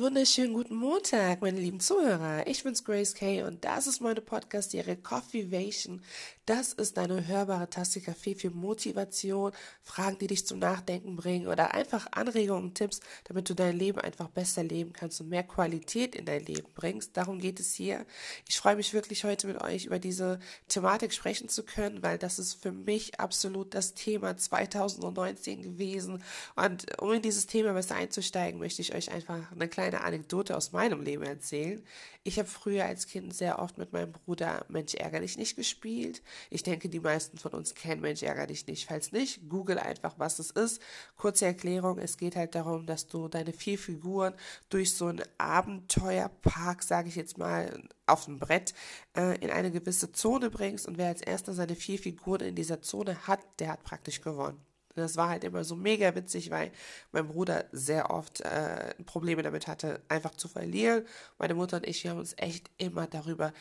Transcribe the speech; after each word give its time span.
Wunderschönen 0.00 0.54
guten 0.54 0.76
Montag, 0.76 1.40
meine 1.40 1.58
lieben 1.58 1.80
Zuhörer. 1.80 2.46
Ich 2.46 2.62
bin's 2.62 2.84
Grace 2.84 3.14
Kay 3.14 3.42
und 3.42 3.64
das 3.64 3.88
ist 3.88 4.00
meine 4.00 4.20
Podcast-Serie 4.20 4.96
Coffeevation. 4.96 6.02
Das 6.46 6.72
ist 6.72 6.96
deine 6.96 7.26
hörbare 7.26 7.68
Tasse 7.68 8.00
Kaffee 8.00 8.36
für 8.36 8.50
Motivation, 8.50 9.50
Fragen, 9.82 10.16
die 10.18 10.28
dich 10.28 10.46
zum 10.46 10.60
Nachdenken 10.60 11.16
bringen 11.16 11.48
oder 11.48 11.74
einfach 11.74 12.06
Anregungen 12.12 12.66
und 12.66 12.74
Tipps, 12.76 13.00
damit 13.24 13.50
du 13.50 13.54
dein 13.54 13.76
Leben 13.76 14.00
einfach 14.00 14.28
besser 14.28 14.62
leben 14.62 14.92
kannst 14.92 15.20
und 15.20 15.30
mehr 15.30 15.42
Qualität 15.42 16.14
in 16.14 16.26
dein 16.26 16.44
Leben 16.44 16.68
bringst. 16.76 17.16
Darum 17.16 17.40
geht 17.40 17.58
es 17.58 17.74
hier. 17.74 18.06
Ich 18.48 18.56
freue 18.56 18.76
mich 18.76 18.94
wirklich 18.94 19.24
heute 19.24 19.48
mit 19.48 19.60
euch 19.60 19.86
über 19.86 19.98
diese 19.98 20.38
Thematik 20.68 21.12
sprechen 21.12 21.48
zu 21.48 21.64
können, 21.64 22.04
weil 22.04 22.18
das 22.18 22.38
ist 22.38 22.54
für 22.54 22.72
mich 22.72 23.18
absolut 23.18 23.74
das 23.74 23.94
Thema 23.94 24.36
2019 24.36 25.60
gewesen. 25.60 26.22
Und 26.54 26.86
um 27.02 27.12
in 27.12 27.20
dieses 27.20 27.48
Thema 27.48 27.72
besser 27.72 27.96
einzusteigen, 27.96 28.60
möchte 28.60 28.80
ich 28.80 28.94
euch 28.94 29.10
einfach 29.10 29.50
eine 29.50 29.68
kleine 29.68 29.87
Anekdote 29.94 30.56
aus 30.56 30.72
meinem 30.72 31.02
Leben 31.02 31.22
erzählen. 31.22 31.84
Ich 32.22 32.38
habe 32.38 32.48
früher 32.48 32.84
als 32.84 33.06
Kind 33.06 33.34
sehr 33.34 33.58
oft 33.58 33.78
mit 33.78 33.92
meinem 33.92 34.12
Bruder 34.12 34.66
Mensch 34.68 34.94
ärger 34.94 35.20
dich 35.20 35.38
nicht 35.38 35.56
gespielt. 35.56 36.22
Ich 36.50 36.62
denke, 36.62 36.88
die 36.88 37.00
meisten 37.00 37.38
von 37.38 37.52
uns 37.52 37.74
kennen 37.74 38.02
Mensch 38.02 38.22
ärger 38.22 38.46
dich 38.46 38.66
nicht. 38.66 38.86
Falls 38.86 39.12
nicht, 39.12 39.48
google 39.48 39.78
einfach, 39.78 40.18
was 40.18 40.38
es 40.38 40.50
ist. 40.50 40.82
Kurze 41.16 41.46
Erklärung, 41.46 41.98
es 41.98 42.18
geht 42.18 42.36
halt 42.36 42.54
darum, 42.54 42.86
dass 42.86 43.06
du 43.06 43.28
deine 43.28 43.52
vier 43.52 43.78
Figuren 43.78 44.34
durch 44.68 44.94
so 44.94 45.06
einen 45.06 45.22
Abenteuerpark, 45.38 46.82
sage 46.82 47.08
ich 47.08 47.16
jetzt 47.16 47.38
mal, 47.38 47.82
auf 48.06 48.26
dem 48.26 48.38
Brett 48.38 48.74
äh, 49.16 49.38
in 49.38 49.50
eine 49.50 49.70
gewisse 49.70 50.12
Zone 50.12 50.50
bringst 50.50 50.86
und 50.86 50.98
wer 50.98 51.08
als 51.08 51.22
erster 51.22 51.54
seine 51.54 51.76
vier 51.76 51.98
Figuren 51.98 52.42
in 52.42 52.54
dieser 52.54 52.82
Zone 52.82 53.26
hat, 53.26 53.40
der 53.58 53.68
hat 53.68 53.84
praktisch 53.84 54.20
gewonnen. 54.20 54.67
Das 54.98 55.16
war 55.16 55.28
halt 55.28 55.44
immer 55.44 55.64
so 55.64 55.76
mega 55.76 56.14
witzig, 56.14 56.50
weil 56.50 56.70
mein 57.12 57.28
Bruder 57.28 57.66
sehr 57.72 58.10
oft 58.10 58.40
äh, 58.42 58.94
Probleme 59.04 59.42
damit 59.42 59.66
hatte, 59.66 60.02
einfach 60.08 60.34
zu 60.34 60.48
verlieren. 60.48 61.04
Meine 61.38 61.54
Mutter 61.54 61.78
und 61.78 61.86
ich, 61.86 62.04
wir 62.04 62.10
haben 62.10 62.18
uns 62.18 62.34
echt 62.36 62.70
immer 62.78 63.06
darüber 63.06 63.52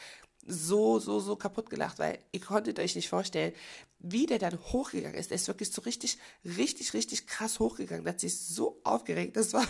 so, 0.48 1.00
so, 1.00 1.20
so 1.20 1.36
kaputt 1.36 1.70
gelacht, 1.70 2.00
weil 2.00 2.20
ihr 2.32 2.40
konntet 2.40 2.80
euch 2.80 2.96
nicht 2.96 3.10
vorstellen, 3.10 3.54
wie 4.00 4.26
der 4.26 4.40
dann 4.40 4.58
hochgegangen 4.58 5.18
ist. 5.18 5.32
Der 5.32 5.36
ist 5.36 5.48
wirklich 5.48 5.72
so 5.72 5.82
richtig, 5.82 6.18
richtig, 6.46 6.94
richtig 6.94 7.28
krass 7.28 7.60
hochgegangen. 7.60 8.06
Der 8.06 8.14
hat 8.14 8.20
sich 8.20 8.40
so 8.40 8.80
aufgeregt. 8.84 9.36
Das 9.36 9.54
war 9.54 9.68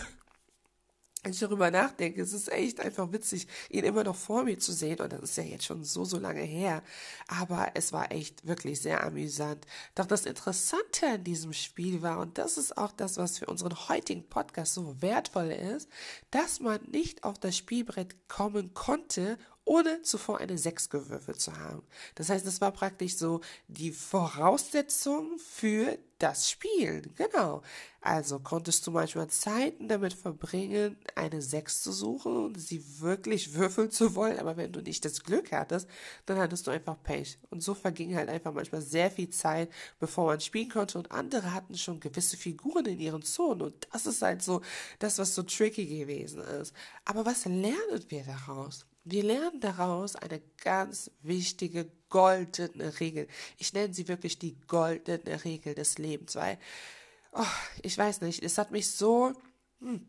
wenn 1.22 1.32
ich 1.32 1.40
darüber 1.40 1.70
nachdenke, 1.70 2.22
es 2.22 2.32
ist 2.32 2.50
echt 2.52 2.80
einfach 2.80 3.12
witzig, 3.12 3.48
ihn 3.70 3.84
immer 3.84 4.04
noch 4.04 4.16
vor 4.16 4.44
mir 4.44 4.58
zu 4.58 4.72
sehen. 4.72 5.00
Und 5.00 5.12
das 5.12 5.22
ist 5.22 5.36
ja 5.36 5.42
jetzt 5.42 5.64
schon 5.64 5.84
so, 5.84 6.04
so 6.04 6.18
lange 6.18 6.42
her. 6.42 6.82
Aber 7.26 7.72
es 7.74 7.92
war 7.92 8.12
echt 8.12 8.46
wirklich 8.46 8.80
sehr 8.80 9.04
amüsant. 9.04 9.66
Doch 9.94 10.06
das 10.06 10.26
Interessante 10.26 11.06
an 11.06 11.24
diesem 11.24 11.52
Spiel 11.52 12.02
war, 12.02 12.20
und 12.20 12.38
das 12.38 12.56
ist 12.56 12.78
auch 12.78 12.92
das, 12.92 13.16
was 13.16 13.38
für 13.38 13.46
unseren 13.46 13.88
heutigen 13.88 14.28
Podcast 14.28 14.74
so 14.74 15.02
wertvoll 15.02 15.50
ist, 15.50 15.88
dass 16.30 16.60
man 16.60 16.80
nicht 16.90 17.24
auf 17.24 17.38
das 17.38 17.56
Spielbrett 17.56 18.28
kommen 18.28 18.72
konnte, 18.74 19.38
ohne 19.68 20.00
zuvor 20.00 20.38
eine 20.38 20.56
6 20.56 20.88
gewürfelt 20.88 21.40
zu 21.40 21.56
haben. 21.56 21.82
Das 22.14 22.30
heißt, 22.30 22.46
es 22.46 22.60
war 22.62 22.72
praktisch 22.72 23.16
so 23.16 23.42
die 23.68 23.92
Voraussetzung 23.92 25.38
für 25.38 25.98
das 26.18 26.50
Spielen. 26.50 27.12
Genau. 27.16 27.62
Also 28.00 28.38
konntest 28.38 28.86
du 28.86 28.90
manchmal 28.90 29.28
Zeiten 29.28 29.88
damit 29.88 30.14
verbringen, 30.14 30.96
eine 31.14 31.42
6 31.42 31.82
zu 31.82 31.92
suchen 31.92 32.36
und 32.36 32.58
sie 32.58 33.00
wirklich 33.00 33.54
würfeln 33.54 33.90
zu 33.90 34.14
wollen, 34.14 34.38
aber 34.38 34.56
wenn 34.56 34.72
du 34.72 34.80
nicht 34.80 35.04
das 35.04 35.22
Glück 35.22 35.52
hattest, 35.52 35.88
dann 36.24 36.38
hattest 36.38 36.66
du 36.66 36.70
einfach 36.70 37.00
Pech. 37.02 37.38
Und 37.50 37.62
so 37.62 37.74
verging 37.74 38.16
halt 38.16 38.30
einfach 38.30 38.54
manchmal 38.54 38.80
sehr 38.82 39.10
viel 39.10 39.28
Zeit, 39.30 39.70
bevor 40.00 40.26
man 40.26 40.40
spielen 40.40 40.70
konnte 40.70 40.96
und 40.96 41.12
andere 41.12 41.52
hatten 41.52 41.76
schon 41.76 42.00
gewisse 42.00 42.36
Figuren 42.36 42.86
in 42.86 43.00
ihren 43.00 43.22
Zonen 43.22 43.62
und 43.62 43.88
das 43.92 44.06
ist 44.06 44.22
halt 44.22 44.42
so 44.42 44.62
das, 44.98 45.18
was 45.18 45.34
so 45.34 45.42
tricky 45.42 45.86
gewesen 45.86 46.40
ist. 46.40 46.72
Aber 47.04 47.26
was 47.26 47.44
lernen 47.44 48.04
wir 48.08 48.24
daraus? 48.24 48.86
Wir 49.10 49.22
lernen 49.22 49.58
daraus 49.60 50.16
eine 50.16 50.42
ganz 50.62 51.10
wichtige 51.22 51.90
goldene 52.10 53.00
Regel. 53.00 53.26
Ich 53.56 53.72
nenne 53.72 53.94
sie 53.94 54.06
wirklich 54.06 54.38
die 54.38 54.58
goldene 54.66 55.44
Regel 55.44 55.74
des 55.74 55.96
Lebens, 55.96 56.36
weil, 56.36 56.58
oh, 57.32 57.42
ich 57.82 57.96
weiß 57.96 58.20
nicht, 58.20 58.42
es 58.42 58.58
hat 58.58 58.70
mich 58.70 58.90
so, 58.90 59.32
hm, 59.80 60.06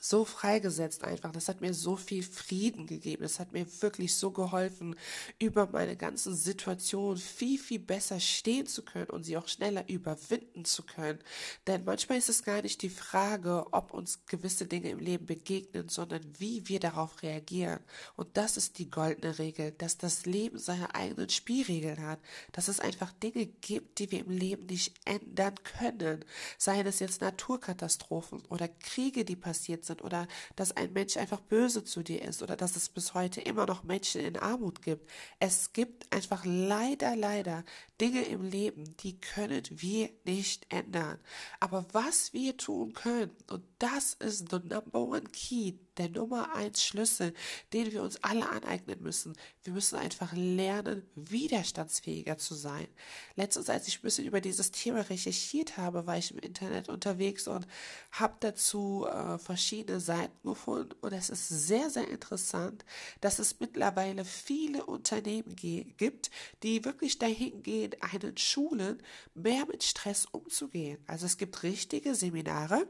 so 0.00 0.24
freigesetzt 0.24 1.04
einfach. 1.04 1.32
Das 1.32 1.48
hat 1.48 1.60
mir 1.60 1.74
so 1.74 1.96
viel 1.96 2.22
Frieden 2.22 2.86
gegeben. 2.86 3.22
Das 3.22 3.38
hat 3.38 3.52
mir 3.52 3.66
wirklich 3.80 4.14
so 4.14 4.30
geholfen, 4.30 4.96
über 5.38 5.68
meine 5.72 5.96
ganzen 5.96 6.34
Situationen 6.34 7.18
viel, 7.18 7.58
viel 7.58 7.78
besser 7.78 8.20
stehen 8.20 8.66
zu 8.66 8.82
können 8.82 9.10
und 9.10 9.24
sie 9.24 9.36
auch 9.36 9.48
schneller 9.48 9.88
überwinden 9.88 10.64
zu 10.64 10.82
können. 10.82 11.18
Denn 11.66 11.84
manchmal 11.84 12.18
ist 12.18 12.28
es 12.28 12.42
gar 12.42 12.62
nicht 12.62 12.82
die 12.82 12.90
Frage, 12.90 13.66
ob 13.72 13.92
uns 13.92 14.26
gewisse 14.26 14.66
Dinge 14.66 14.90
im 14.90 14.98
Leben 14.98 15.26
begegnen, 15.26 15.88
sondern 15.88 16.22
wie 16.38 16.68
wir 16.68 16.80
darauf 16.80 17.22
reagieren. 17.22 17.80
Und 18.16 18.36
das 18.36 18.56
ist 18.56 18.78
die 18.78 18.90
goldene 18.90 19.38
Regel, 19.38 19.72
dass 19.72 19.98
das 19.98 20.26
Leben 20.26 20.58
seine 20.58 20.94
eigenen 20.94 21.28
Spielregeln 21.28 22.02
hat, 22.02 22.20
dass 22.52 22.68
es 22.68 22.80
einfach 22.80 23.12
Dinge 23.12 23.46
gibt, 23.46 23.98
die 23.98 24.10
wir 24.10 24.20
im 24.20 24.30
Leben 24.30 24.66
nicht 24.66 24.94
ändern 25.04 25.54
können. 25.62 26.24
Seien 26.58 26.86
es 26.86 26.98
jetzt 26.98 27.20
Naturkatastrophen 27.20 28.42
oder 28.48 28.68
Kriege, 28.68 29.24
die 29.24 29.36
passiert 29.36 29.83
sind 29.86 30.02
oder 30.02 30.26
dass 30.56 30.76
ein 30.76 30.92
Mensch 30.92 31.16
einfach 31.16 31.40
böse 31.40 31.84
zu 31.84 32.02
dir 32.02 32.22
ist 32.22 32.42
oder 32.42 32.56
dass 32.56 32.76
es 32.76 32.88
bis 32.88 33.14
heute 33.14 33.40
immer 33.40 33.66
noch 33.66 33.84
Menschen 33.84 34.20
in 34.20 34.38
Armut 34.38 34.82
gibt. 34.82 35.10
Es 35.38 35.72
gibt 35.72 36.12
einfach 36.12 36.44
leider, 36.44 37.16
leider 37.16 37.64
Dinge 38.00 38.22
im 38.22 38.42
Leben, 38.42 38.96
die 38.98 39.20
können 39.20 39.62
wir 39.70 40.10
nicht 40.24 40.66
ändern. 40.68 41.18
Aber 41.60 41.86
was 41.92 42.32
wir 42.32 42.56
tun 42.56 42.92
können, 42.92 43.30
und 43.50 43.64
das 43.78 44.14
ist 44.14 44.50
the 44.50 44.58
number 44.58 45.00
one 45.00 45.24
key, 45.32 45.74
der 45.96 46.08
Nummer 46.08 46.54
eins 46.54 46.84
Schlüssel, 46.84 47.34
den 47.72 47.92
wir 47.92 48.02
uns 48.02 48.22
alle 48.22 48.48
aneignen 48.48 49.00
müssen. 49.02 49.36
Wir 49.62 49.72
müssen 49.72 49.96
einfach 49.96 50.32
lernen, 50.32 51.08
widerstandsfähiger 51.14 52.36
zu 52.38 52.54
sein. 52.54 52.88
Letztens, 53.36 53.70
als 53.70 53.86
ich 53.86 53.98
ein 53.98 54.02
bisschen 54.02 54.26
über 54.26 54.40
dieses 54.40 54.70
Thema 54.72 55.00
recherchiert 55.02 55.76
habe, 55.76 56.06
war 56.06 56.18
ich 56.18 56.30
im 56.32 56.38
Internet 56.38 56.88
unterwegs 56.88 57.46
und 57.46 57.66
habe 58.10 58.34
dazu 58.40 59.06
äh, 59.06 59.38
verschiedene 59.38 60.00
Seiten 60.00 60.48
gefunden. 60.48 60.94
Und 61.00 61.12
es 61.12 61.30
ist 61.30 61.48
sehr, 61.48 61.90
sehr 61.90 62.08
interessant, 62.08 62.84
dass 63.20 63.38
es 63.38 63.60
mittlerweile 63.60 64.24
viele 64.24 64.84
Unternehmen 64.84 65.54
gibt, 65.56 66.30
die 66.62 66.84
wirklich 66.84 67.18
dahin 67.18 67.62
gehen, 67.62 67.83
einen 68.00 68.36
Schulen 68.36 69.02
mehr 69.34 69.66
mit 69.66 69.82
Stress 69.82 70.26
umzugehen. 70.26 71.02
Also 71.06 71.26
es 71.26 71.36
gibt 71.36 71.62
richtige 71.62 72.14
Seminare, 72.14 72.88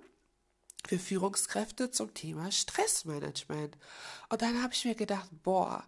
für 0.87 0.99
Führungskräfte 0.99 1.91
zum 1.91 2.13
Thema 2.15 2.53
Stressmanagement. 2.53 3.77
Und 4.29 4.43
dann 4.43 4.63
habe 4.63 4.75
ich 4.75 4.85
mir 4.85 4.95
gedacht, 4.95 5.31
boah, 5.43 5.85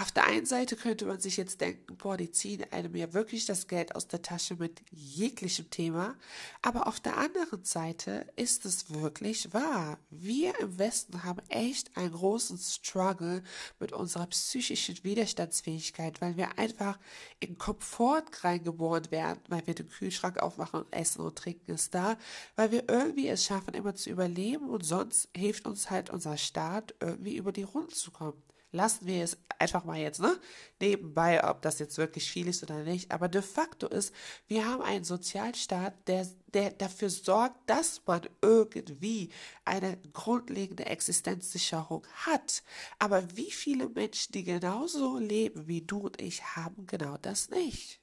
auf 0.00 0.12
der 0.12 0.26
einen 0.26 0.46
Seite 0.46 0.76
könnte 0.76 1.06
man 1.06 1.18
sich 1.18 1.36
jetzt 1.36 1.60
denken, 1.60 1.96
boah, 1.96 2.16
die 2.16 2.30
ziehen 2.30 2.64
einem 2.70 2.94
ja 2.94 3.12
wirklich 3.14 3.46
das 3.46 3.66
Geld 3.66 3.96
aus 3.96 4.06
der 4.06 4.22
Tasche 4.22 4.54
mit 4.54 4.80
jeglichem 4.92 5.70
Thema. 5.70 6.14
Aber 6.62 6.86
auf 6.86 7.00
der 7.00 7.16
anderen 7.16 7.64
Seite 7.64 8.24
ist 8.36 8.64
es 8.64 8.92
wirklich 8.94 9.52
wahr. 9.52 9.98
Wir 10.10 10.56
im 10.60 10.78
Westen 10.78 11.24
haben 11.24 11.42
echt 11.48 11.96
einen 11.96 12.12
großen 12.12 12.58
Struggle 12.58 13.42
mit 13.80 13.90
unserer 13.92 14.28
psychischen 14.28 15.02
Widerstandsfähigkeit, 15.02 16.20
weil 16.20 16.36
wir 16.36 16.60
einfach 16.60 16.96
in 17.40 17.58
Komfort 17.58 18.44
reingeboren 18.44 19.10
werden, 19.10 19.40
weil 19.48 19.66
wir 19.66 19.74
den 19.74 19.88
Kühlschrank 19.88 20.38
aufmachen 20.38 20.82
und 20.82 20.92
essen 20.92 21.22
und 21.22 21.36
trinken 21.36 21.72
ist 21.72 21.92
da, 21.92 22.16
weil 22.54 22.70
wir 22.70 22.88
irgendwie 22.88 23.26
es 23.26 23.44
schaffen, 23.44 23.74
immer 23.74 23.96
zu 23.96 24.10
überleben 24.10 24.70
und 24.70 24.84
sonst 24.84 25.28
hilft 25.36 25.66
uns 25.66 25.90
halt 25.90 26.08
unser 26.08 26.36
Staat 26.36 26.94
irgendwie 27.00 27.36
über 27.36 27.50
die 27.50 27.64
Runden 27.64 27.94
zu 27.94 28.12
kommen 28.12 28.40
lassen 28.72 29.06
wir 29.06 29.24
es 29.24 29.36
einfach 29.58 29.84
mal 29.84 29.98
jetzt, 29.98 30.20
ne? 30.20 30.38
Nebenbei, 30.80 31.42
ob 31.48 31.62
das 31.62 31.78
jetzt 31.78 31.98
wirklich 31.98 32.30
viel 32.30 32.48
ist 32.48 32.62
oder 32.62 32.82
nicht. 32.84 33.10
Aber 33.10 33.28
de 33.28 33.42
facto 33.42 33.88
ist, 33.88 34.14
wir 34.46 34.66
haben 34.66 34.82
einen 34.82 35.04
Sozialstaat, 35.04 35.94
der, 36.06 36.26
der 36.54 36.70
dafür 36.70 37.10
sorgt, 37.10 37.68
dass 37.68 38.02
man 38.06 38.22
irgendwie 38.42 39.30
eine 39.64 39.98
grundlegende 40.12 40.86
Existenzsicherung 40.86 42.06
hat. 42.26 42.62
Aber 42.98 43.36
wie 43.36 43.50
viele 43.50 43.88
Menschen, 43.88 44.32
die 44.32 44.44
genauso 44.44 45.18
leben 45.18 45.66
wie 45.66 45.82
du 45.82 45.98
und 46.00 46.20
ich, 46.20 46.56
haben 46.56 46.86
genau 46.86 47.16
das 47.16 47.50
nicht? 47.50 48.00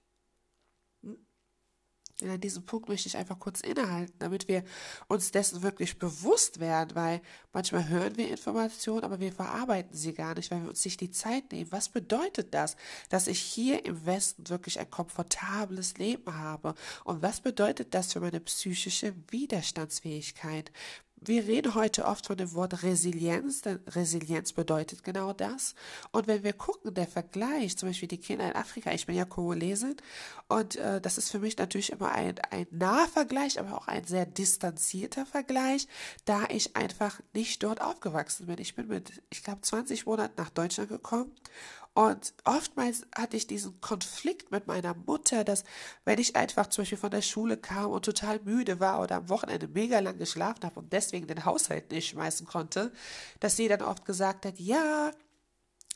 Und 2.22 2.30
an 2.30 2.40
diesem 2.40 2.66
Punkt 2.66 2.88
möchte 2.88 3.10
ich 3.10 3.18
einfach 3.18 3.38
kurz 3.40 3.60
innehalten, 3.60 4.14
damit 4.20 4.48
wir 4.48 4.64
uns 5.08 5.32
dessen 5.32 5.64
wirklich 5.64 6.00
bewusst 6.00 6.62
werden, 6.62 6.96
weil 6.96 7.22
manchmal 7.52 7.90
hören 7.90 8.16
wir 8.16 8.30
Informationen, 8.30 9.04
aber 9.04 9.20
wir 9.20 9.34
verarbeiten 9.34 9.98
sie 9.98 10.14
gar 10.14 10.34
nicht, 10.36 10.50
weil 10.50 10.62
wir 10.62 10.70
uns 10.70 10.86
nicht 10.86 11.02
die 11.02 11.12
Zeit 11.12 11.52
nehmen. 11.52 11.72
Was 11.74 11.90
bedeutet 11.90 12.54
das, 12.54 12.78
dass 13.10 13.28
ich 13.28 13.40
hier 13.40 13.86
im 13.86 14.06
Westen 14.06 14.48
wirklich 14.50 14.80
ein 14.80 14.90
komfortables 14.90 15.98
Leben 15.98 16.34
habe? 16.34 16.74
Und 17.04 17.22
was 17.22 17.42
bedeutet 17.42 17.94
das 17.94 18.14
für 18.14 18.22
meine 18.22 18.40
psychische 18.40 19.14
Widerstandsfähigkeit? 19.30 20.72
Wir 21.28 21.48
reden 21.48 21.76
heute 21.76 22.06
oft 22.06 22.28
von 22.28 22.38
dem 22.38 22.54
Wort 22.54 22.84
Resilienz, 22.84 23.62
denn 23.62 23.80
Resilienz 23.88 24.54
bedeutet 24.54 25.04
genau 25.04 25.34
das. 25.34 25.76
Und 26.12 26.28
wenn 26.28 26.44
wir 26.44 26.54
gucken, 26.54 26.94
der 26.94 27.08
Vergleich, 27.08 27.78
zum 27.78 27.90
Beispiel 27.90 28.08
die 28.08 28.18
Kinder 28.18 28.48
in 28.48 28.56
Afrika, 28.56 28.92
ich 28.92 29.06
bin 29.06 29.16
ja 29.16 29.26
Kongolesin 29.26 29.96
und 30.48 30.76
äh, 30.76 31.02
das 31.02 31.18
ist 31.18 31.32
für 31.32 31.40
mich 31.40 31.58
natürlich 31.58 31.92
immer 31.92 32.12
ein, 32.12 32.36
ein 32.52 32.68
naher 32.72 33.08
Vergleich, 33.08 33.60
aber 33.60 33.78
auch 33.78 33.88
ein 33.88 34.06
sehr 34.06 34.26
distanzierter 34.26 35.26
Vergleich, 35.26 35.88
da 36.26 36.46
ich 36.50 36.76
einfach 36.76 37.20
nicht 37.34 37.64
dort 37.64 37.82
aufgewachsen 37.82 38.48
bin. 38.48 38.60
Ich 38.60 38.76
bin 38.76 38.88
mit, 38.88 39.22
ich 39.30 39.44
glaube, 39.44 39.62
20 39.62 40.06
Monaten 40.06 40.34
nach 40.38 40.50
Deutschland 40.50 40.90
gekommen 40.90 41.32
und 41.96 42.34
oftmals 42.44 43.08
hatte 43.16 43.38
ich 43.38 43.48
diesen 43.48 43.80
Konflikt 43.80 44.52
mit 44.52 44.68
meiner 44.68 44.94
Mutter, 44.94 45.46
dass 45.46 45.64
wenn 46.04 46.20
ich 46.20 46.36
einfach 46.36 46.68
zum 46.68 46.82
Beispiel 46.82 46.98
von 46.98 47.10
der 47.10 47.22
Schule 47.22 47.56
kam 47.56 47.90
und 47.90 48.04
total 48.04 48.42
müde 48.44 48.82
war 48.82 49.02
oder 49.02 49.16
am 49.16 49.30
Wochenende 49.30 49.70
mega 49.70 50.00
lang 50.00 50.18
geschlafen 50.18 50.66
habe 50.66 50.78
und 50.82 50.92
deswegen 50.92 51.26
den 51.28 51.46
Haushalt 51.46 51.92
nicht 51.92 52.10
schmeißen 52.10 52.46
konnte, 52.46 52.92
dass 53.40 53.56
sie 53.56 53.70
dann 53.70 53.82
oft 53.82 54.04
gesagt 54.04 54.46
hat, 54.46 54.60
ja, 54.60 55.12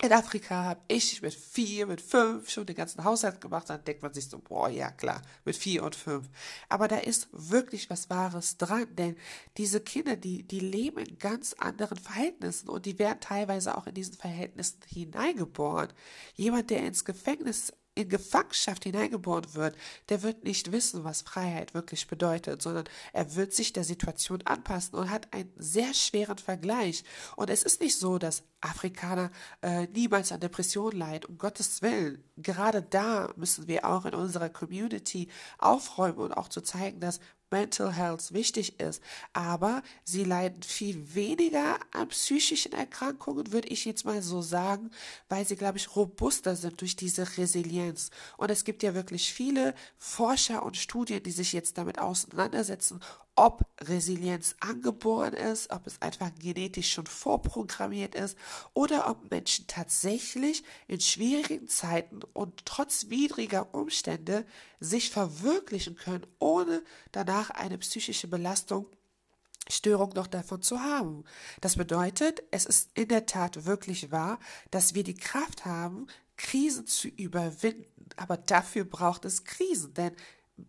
in 0.02 0.14
Afrika 0.14 0.64
habe 0.64 0.82
ich 0.88 1.22
mit 1.22 1.34
vier, 1.34 1.86
mit 1.86 2.00
fünf 2.00 2.50
schon 2.50 2.66
den 2.66 2.76
ganzen 2.76 3.04
Haushalt 3.04 3.42
gemacht. 3.42 3.70
Dann 3.70 3.84
denkt 3.84 4.02
man 4.02 4.14
sich 4.14 4.30
so, 4.30 4.40
boah, 4.40 4.70
ja 4.70 4.92
klar, 4.92 5.22
mit 5.44 5.58
vier 5.58 5.84
und 5.84 5.94
fünf. 5.94 6.30
Aber 6.70 6.88
da 6.88 6.98
ist 6.98 7.28
wirklich 7.34 7.90
was 7.90 8.10
Wahres 8.10 8.58
dran, 8.58 8.88
denn 8.96 9.18
diese 9.58 9.82
Kinder, 9.82 10.16
die, 10.16 10.44
die 10.44 10.62
leben 10.62 11.00
in 11.00 11.18
ganz 11.20 11.54
anderen 11.54 11.98
Verhältnissen 11.98 12.70
und 12.70 12.86
die 12.86 12.98
werden 12.98 13.20
teilweise 13.20 13.78
auch 13.78 13.88
in 13.88 13.94
diesen 13.94 14.16
Verhältnissen 14.16 14.80
hineingeboren. 14.88 15.92
Jemand, 16.36 16.70
der 16.70 16.86
ins 16.86 17.04
Gefängnis 17.04 17.74
in 18.00 18.10
Gefangenschaft 18.10 18.86
hineingeboren 18.86 19.54
wird, 19.54 19.76
der 20.08 20.24
wird 20.24 20.46
nicht 20.46 20.72
wissen, 20.72 21.04
was 21.04 21.22
Freiheit 21.22 21.74
wirklich 21.74 22.08
bedeutet, 22.08 22.62
sondern 22.62 22.86
er 23.12 23.36
wird 23.36 23.54
sich 23.54 23.74
der 23.74 23.84
Situation 23.84 24.42
anpassen 24.46 24.98
und 24.98 25.10
hat 25.10 25.34
einen 25.34 25.52
sehr 25.58 25.94
schweren 25.94 26.38
Vergleich. 26.38 27.04
Und 27.36 27.50
es 27.50 27.64
ist 27.64 27.82
nicht 27.82 27.98
so, 27.98 28.18
dass 28.18 28.44
Afrikaner 28.62 29.32
äh, 29.62 29.88
niemals 29.88 30.32
an 30.32 30.40
Depression 30.40 30.94
leiden, 30.94 31.26
um 31.30 31.38
Gottes 31.38 31.82
Willen. 31.82 32.24
Gerade 32.38 32.82
da 32.82 33.34
müssen 33.36 33.68
wir 33.68 33.86
auch 33.86 34.06
in 34.06 34.14
unserer 34.14 34.50
Community 34.50 35.28
aufräumen 35.58 36.20
und 36.20 36.34
auch 36.34 36.48
zu 36.48 36.62
zeigen, 36.62 37.00
dass 37.02 37.20
Mental 37.52 37.94
Health 37.94 38.34
wichtig 38.34 38.80
ist. 38.80 39.02
Aber 39.34 39.84
sie 40.04 40.24
leiden 40.24 40.64
viel 40.64 41.16
weniger 41.16 41.80
an 41.92 42.10
psychischen 42.10 42.74
Erkrankungen, 42.74 43.52
würde 43.52 43.70
ich 43.70 43.86
jetzt 43.86 44.06
mal 44.06 44.22
so 44.22 44.42
sagen, 44.42 44.92
weil 45.28 45.48
sie, 45.48 45.56
glaube 45.56 45.78
ich, 45.78 45.96
robuster 45.96 46.56
sind 46.56 46.82
durch 46.82 46.96
diese 46.96 47.38
Resilienz. 47.38 48.12
Und 48.38 48.52
es 48.52 48.64
gibt 48.64 48.84
ja 48.84 48.94
wirklich 48.94 49.34
viele 49.34 49.74
Forscher 49.98 50.64
und 50.64 50.78
Studien, 50.78 51.24
die 51.24 51.32
sich 51.32 51.54
jetzt 51.54 51.78
damit 51.78 52.00
auseinandersetzen, 52.00 53.00
ob 53.40 53.64
Resilienz 53.80 54.56
angeboren 54.60 55.34
ist, 55.34 55.72
ob 55.72 55.88
es 55.88 56.02
einfach 56.02 56.30
genetisch 56.38 56.92
schon 56.92 57.06
vorprogrammiert 57.06 58.14
ist 58.14 58.38
oder 58.74 59.10
ob 59.10 59.32
Menschen 59.32 59.66
tatsächlich 59.66 60.66
in 60.90 61.00
schwierigen 61.00 61.70
Zeiten 61.70 62.20
und 62.34 62.66
trotz 62.66 63.08
widriger 63.08 63.74
Umstände 63.74 64.46
sich 64.82 65.10
verwirklichen 65.10 65.96
können, 65.96 66.28
ohne 66.40 66.84
danach 67.14 67.50
eine 67.52 67.78
psychische 67.78 68.28
Belastung 68.28 68.88
Störung 69.70 70.10
noch 70.16 70.28
davon 70.28 70.62
zu 70.62 70.82
haben. 70.82 71.24
Das 71.62 71.78
bedeutet, 71.78 72.44
es 72.52 72.66
ist 72.66 72.90
in 72.96 73.08
der 73.08 73.26
Tat 73.26 73.66
wirklich 73.66 74.12
wahr, 74.12 74.40
dass 74.72 74.96
wir 74.96 75.04
die 75.04 75.16
Kraft 75.16 75.64
haben, 75.64 76.08
Krisen 76.36 76.88
zu 76.88 77.08
überwinden. 77.08 78.10
Aber 78.18 78.36
dafür 78.36 78.84
braucht 78.84 79.24
es 79.24 79.46
Krisen, 79.46 79.94
denn 79.94 80.14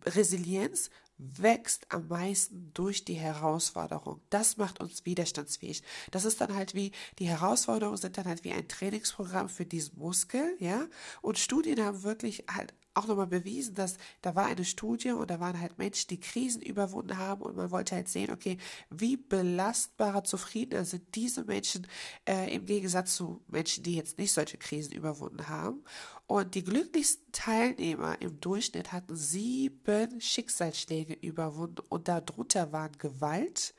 Resilienz 0.05 0.89
wächst 1.21 1.85
am 1.89 2.07
meisten 2.07 2.71
durch 2.73 3.05
die 3.05 3.13
Herausforderung. 3.13 4.21
Das 4.29 4.57
macht 4.57 4.79
uns 4.79 5.05
widerstandsfähig. 5.05 5.83
Das 6.09 6.25
ist 6.25 6.41
dann 6.41 6.55
halt 6.55 6.73
wie, 6.73 6.91
die 7.19 7.27
Herausforderungen 7.27 7.97
sind 7.97 8.17
dann 8.17 8.25
halt 8.25 8.43
wie 8.43 8.51
ein 8.51 8.67
Trainingsprogramm 8.67 9.49
für 9.49 9.65
diesen 9.65 9.99
Muskel, 9.99 10.55
ja. 10.59 10.87
Und 11.21 11.37
Studien 11.37 11.83
haben 11.83 12.03
wirklich 12.03 12.45
halt 12.49 12.73
auch 12.93 13.07
nochmal 13.07 13.27
bewiesen, 13.27 13.75
dass 13.75 13.97
da 14.21 14.35
war 14.35 14.45
eine 14.45 14.65
Studie 14.65 15.11
und 15.11 15.29
da 15.29 15.39
waren 15.39 15.59
halt 15.59 15.77
Menschen, 15.77 16.07
die 16.09 16.19
Krisen 16.19 16.61
überwunden 16.61 17.17
haben 17.17 17.41
und 17.41 17.55
man 17.55 17.71
wollte 17.71 17.95
halt 17.95 18.09
sehen, 18.09 18.31
okay, 18.31 18.57
wie 18.89 19.17
belastbarer, 19.17 20.23
zufriedener 20.23 20.85
sind 20.85 21.15
diese 21.15 21.43
Menschen 21.45 21.87
äh, 22.27 22.53
im 22.53 22.65
Gegensatz 22.65 23.15
zu 23.15 23.41
Menschen, 23.47 23.83
die 23.83 23.95
jetzt 23.95 24.17
nicht 24.17 24.33
solche 24.33 24.57
Krisen 24.57 24.93
überwunden 24.93 25.47
haben. 25.47 25.83
Und 26.27 26.55
die 26.55 26.63
glücklichsten 26.63 27.31
Teilnehmer 27.31 28.21
im 28.21 28.39
Durchschnitt 28.39 28.91
hatten 28.91 29.15
sieben 29.15 30.21
Schicksalsschläge 30.21 31.13
überwunden 31.13 31.81
und 31.89 32.07
darunter 32.07 32.71
waren 32.71 32.97
Gewalt, 32.97 33.73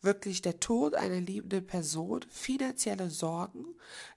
wirklich 0.00 0.42
der 0.42 0.60
Tod 0.60 0.94
einer 0.94 1.20
liebenden 1.20 1.66
Person, 1.66 2.24
finanzielle 2.28 3.08
Sorgen, 3.08 3.64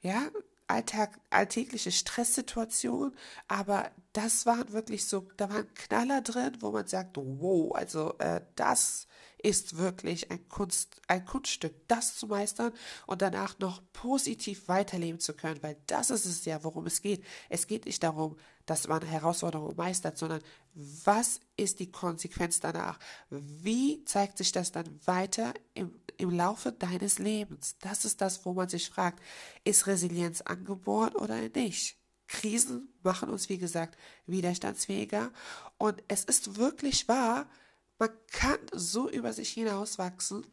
ja, 0.01 0.29
Alltag, 0.67 1.19
alltägliche 1.29 1.91
Stresssituation, 1.91 3.15
aber 3.47 3.91
das 4.13 4.45
waren 4.45 4.71
wirklich 4.71 5.05
so, 5.05 5.27
da 5.37 5.49
waren 5.49 5.71
Knaller 5.75 6.21
drin, 6.21 6.57
wo 6.59 6.71
man 6.71 6.87
sagt, 6.87 7.17
wow, 7.17 7.75
also 7.75 8.17
äh, 8.17 8.41
das 8.55 9.07
ist 9.45 9.77
wirklich 9.77 10.31
ein 10.31 10.49
Kunst, 10.49 10.99
ein 11.07 11.23
Kunststück, 11.23 11.87
das 11.87 12.17
zu 12.17 12.25
meistern 12.25 12.73
und 13.05 13.21
danach 13.21 13.59
noch 13.59 13.81
positiv 13.93 14.67
weiterleben 14.67 15.19
zu 15.19 15.33
können, 15.33 15.61
weil 15.61 15.77
das 15.85 16.09
ist 16.09 16.25
es 16.25 16.45
ja, 16.45 16.63
worum 16.63 16.87
es 16.87 17.03
geht. 17.03 17.23
Es 17.49 17.67
geht 17.67 17.85
nicht 17.85 18.01
darum, 18.01 18.37
dass 18.65 18.87
man 18.87 19.03
Herausforderungen 19.03 19.75
meistert, 19.75 20.17
sondern 20.17 20.41
was 20.73 21.39
ist 21.57 21.79
die 21.79 21.91
Konsequenz 21.91 22.59
danach? 22.59 22.97
Wie 23.29 24.03
zeigt 24.05 24.39
sich 24.39 24.51
das 24.51 24.71
dann 24.71 24.99
weiter 25.05 25.53
im, 25.75 25.93
im 26.17 26.29
Laufe 26.29 26.71
deines 26.71 27.19
Lebens? 27.19 27.77
Das 27.79 28.05
ist 28.05 28.21
das, 28.21 28.45
wo 28.45 28.53
man 28.53 28.69
sich 28.69 28.89
fragt, 28.89 29.21
ist 29.63 29.87
Resilienz 29.87 30.41
angeboren 30.41 31.15
oder 31.15 31.37
nicht? 31.49 31.97
Krisen 32.27 32.89
machen 33.03 33.29
uns, 33.29 33.49
wie 33.49 33.57
gesagt, 33.57 33.97
widerstandsfähiger. 34.25 35.31
Und 35.77 36.03
es 36.07 36.23
ist 36.23 36.57
wirklich 36.57 37.07
wahr, 37.07 37.47
man 37.99 38.09
kann 38.31 38.59
so 38.73 39.09
über 39.09 39.31
sich 39.33 39.51
hinauswachsen. 39.51 40.45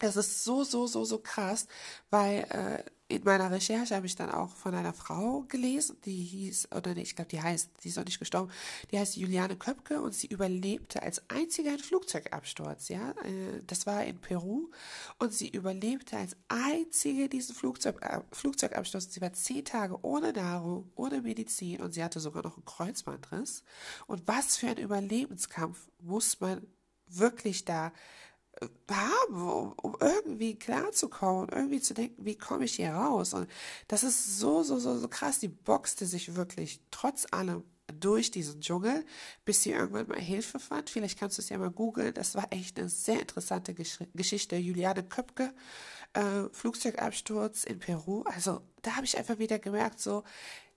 Es 0.00 0.16
ist 0.16 0.44
so, 0.44 0.64
so, 0.64 0.86
so, 0.86 1.04
so 1.04 1.18
krass, 1.18 1.66
weil 2.10 2.40
äh, 2.50 2.84
in 3.10 3.24
meiner 3.24 3.50
Recherche 3.50 3.96
habe 3.96 4.04
ich 4.04 4.16
dann 4.16 4.30
auch 4.30 4.54
von 4.54 4.74
einer 4.74 4.92
Frau 4.92 5.40
gelesen, 5.48 5.96
die 6.04 6.24
hieß, 6.24 6.68
oder 6.76 6.94
nee, 6.94 7.00
ich 7.00 7.16
glaube, 7.16 7.30
die 7.30 7.40
heißt, 7.40 7.70
die 7.82 7.88
ist 7.88 7.96
noch 7.96 8.04
nicht 8.04 8.18
gestorben, 8.18 8.52
die 8.90 8.98
heißt 8.98 9.16
Juliane 9.16 9.56
Köpke 9.56 10.02
und 10.02 10.14
sie 10.14 10.26
überlebte 10.26 11.02
als 11.02 11.22
einzige 11.30 11.70
einen 11.70 11.78
Flugzeugabsturz, 11.78 12.88
ja. 12.88 13.12
Äh, 13.24 13.62
das 13.66 13.86
war 13.86 14.04
in 14.04 14.20
Peru 14.20 14.70
und 15.18 15.32
sie 15.32 15.48
überlebte 15.48 16.18
als 16.18 16.36
einzige 16.48 17.30
diesen 17.30 17.54
Flugzeug, 17.54 18.02
äh, 18.02 18.20
Flugzeugabsturz. 18.30 19.10
Sie 19.10 19.22
war 19.22 19.32
zehn 19.32 19.64
Tage 19.64 19.98
ohne 20.02 20.34
Nahrung, 20.34 20.92
ohne 20.94 21.22
Medizin 21.22 21.80
und 21.80 21.92
sie 21.94 22.04
hatte 22.04 22.20
sogar 22.20 22.42
noch 22.42 22.56
einen 22.56 22.66
Kreuzbandriss. 22.66 23.64
Und 24.06 24.28
was 24.28 24.58
für 24.58 24.68
ein 24.68 24.76
Überlebenskampf 24.76 25.88
muss 25.98 26.40
man 26.40 26.66
wirklich 27.06 27.64
da 27.64 27.90
haben, 28.90 29.48
um, 29.48 29.72
um 29.82 29.96
irgendwie 30.00 30.58
klarzukommen, 30.58 31.48
irgendwie 31.50 31.80
zu 31.80 31.94
denken, 31.94 32.24
wie 32.24 32.36
komme 32.36 32.64
ich 32.64 32.74
hier 32.74 32.92
raus? 32.92 33.34
Und 33.34 33.48
das 33.86 34.02
ist 34.02 34.38
so, 34.38 34.62
so, 34.62 34.78
so, 34.78 34.98
so 34.98 35.08
krass. 35.08 35.38
Die 35.38 35.48
boxte 35.48 36.06
sich 36.06 36.34
wirklich 36.34 36.80
trotz 36.90 37.26
allem 37.30 37.64
durch 37.92 38.30
diesen 38.30 38.60
Dschungel, 38.60 39.04
bis 39.44 39.62
sie 39.62 39.72
irgendwann 39.72 40.08
mal 40.08 40.20
Hilfe 40.20 40.58
fand. 40.58 40.90
Vielleicht 40.90 41.18
kannst 41.18 41.38
du 41.38 41.42
es 41.42 41.48
ja 41.48 41.58
mal 41.58 41.70
googeln. 41.70 42.14
Das 42.14 42.34
war 42.34 42.46
echt 42.50 42.78
eine 42.78 42.88
sehr 42.88 43.20
interessante 43.20 43.74
Gesch 43.74 43.98
Geschichte. 44.14 44.56
Juliane 44.56 45.02
Köpke, 45.02 45.54
äh, 46.12 46.44
Flugzeugabsturz 46.52 47.64
in 47.64 47.78
Peru. 47.78 48.22
Also 48.22 48.62
da 48.82 48.96
habe 48.96 49.06
ich 49.06 49.16
einfach 49.16 49.38
wieder 49.38 49.58
gemerkt, 49.58 50.00
so, 50.00 50.24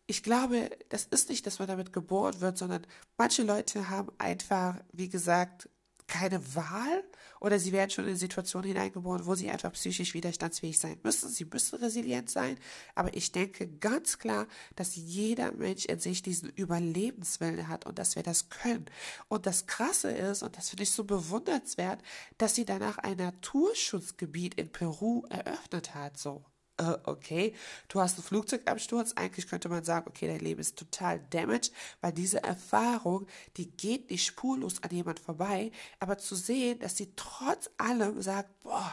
ich 0.08 0.24
glaube, 0.24 0.70
das 0.90 1.06
ist 1.06 1.30
nicht, 1.30 1.46
dass 1.46 1.60
man 1.60 1.68
damit 1.68 1.94
geboren 1.94 2.42
wird, 2.42 2.58
sondern 2.58 2.86
manche 3.18 3.44
Leute 3.44 3.90
haben 3.90 4.12
einfach, 4.18 4.76
wie 4.92 5.10
gesagt, 5.10 5.70
keine 6.12 6.56
Wahl 6.56 7.04
oder 7.40 7.58
sie 7.58 7.72
werden 7.72 7.90
schon 7.90 8.08
in 8.08 8.18
Situationen 8.18 8.68
hineingeboren, 8.68 9.26
wo 9.26 9.34
sie 9.34 9.50
einfach 9.50 9.72
psychisch 9.72 10.14
widerstandsfähig 10.14 10.78
sein 10.78 11.00
müssen. 11.04 11.30
Sie 11.30 11.46
müssen 11.46 11.80
resilient 11.80 12.30
sein. 12.30 12.58
Aber 12.96 13.16
ich 13.16 13.32
denke 13.32 13.68
ganz 13.68 14.20
klar, 14.20 14.46
dass 14.76 14.96
jeder 14.96 15.54
Mensch 15.54 15.86
in 15.86 16.00
sich 16.00 16.22
diesen 16.22 16.50
Überlebenswillen 16.50 17.70
hat 17.70 17.86
und 17.86 17.98
dass 17.98 18.16
wir 18.16 18.24
das 18.24 18.50
können. 18.50 18.86
Und 19.30 19.46
das 19.46 19.68
Krasse 19.68 20.12
ist, 20.12 20.44
und 20.44 20.58
das 20.58 20.70
finde 20.70 20.84
ich 20.84 20.92
so 20.92 21.06
bewundernswert, 21.06 22.02
dass 22.38 22.56
sie 22.56 22.66
danach 22.66 22.98
ein 22.98 23.18
Naturschutzgebiet 23.18 24.56
in 24.56 24.70
Peru 24.70 25.24
eröffnet 25.30 25.96
hat, 25.96 26.18
so 26.18 26.44
äh, 26.82 26.98
okay, 27.04 27.54
du 27.88 28.02
hast 28.02 28.16
einen 28.16 28.24
Flugzeugabsturz, 28.24 29.14
eigentlich 29.14 29.48
könnte 29.48 29.70
man 29.70 29.84
sagen, 29.84 30.08
okay, 30.10 30.28
dein 30.28 30.40
Leben 30.40 30.60
ist 30.60 30.78
total 30.78 31.20
damaged, 31.30 31.72
weil 32.02 32.12
diese 32.12 32.44
Erfahrung, 32.44 33.28
die 33.58 33.70
geht 33.70 34.10
nicht 34.10 34.26
spurlos 34.26 34.82
an 34.84 34.92
jemand 34.92 35.20
vorbei, 35.20 35.72
aber 36.00 36.18
zu 36.18 36.36
sehen, 36.36 36.80
dass 36.80 36.98
sie 36.98 37.14
trotz 37.16 37.70
allem 37.78 38.22
sagt, 38.22 38.62
boah, 38.64 38.92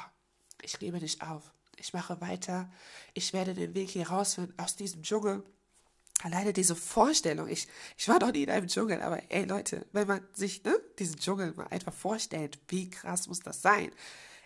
ich 0.62 0.78
gebe 0.78 0.98
nicht 0.98 1.22
auf, 1.22 1.50
ich 1.78 1.92
mache 1.92 2.20
weiter, 2.20 2.70
ich 3.14 3.32
werde 3.32 3.54
den 3.54 3.74
Weg 3.74 3.90
hier 3.90 4.08
rausfinden 4.08 4.54
aus 4.58 4.76
diesem 4.76 5.02
Dschungel. 5.02 5.42
Alleine 6.22 6.52
diese 6.52 6.74
Vorstellung, 6.74 7.46
ich, 7.46 7.68
ich 7.96 8.08
war 8.08 8.18
noch 8.18 8.32
nie 8.32 8.42
in 8.42 8.50
einem 8.50 8.66
Dschungel, 8.66 9.00
aber 9.02 9.22
ey 9.30 9.44
Leute, 9.44 9.86
wenn 9.92 10.08
man 10.08 10.26
sich 10.32 10.64
ne, 10.64 10.76
diesen 10.98 11.16
Dschungel 11.16 11.54
mal 11.54 11.68
einfach 11.68 11.94
vorstellt, 11.94 12.58
wie 12.66 12.90
krass 12.90 13.28
muss 13.28 13.38
das 13.38 13.62
sein? 13.62 13.92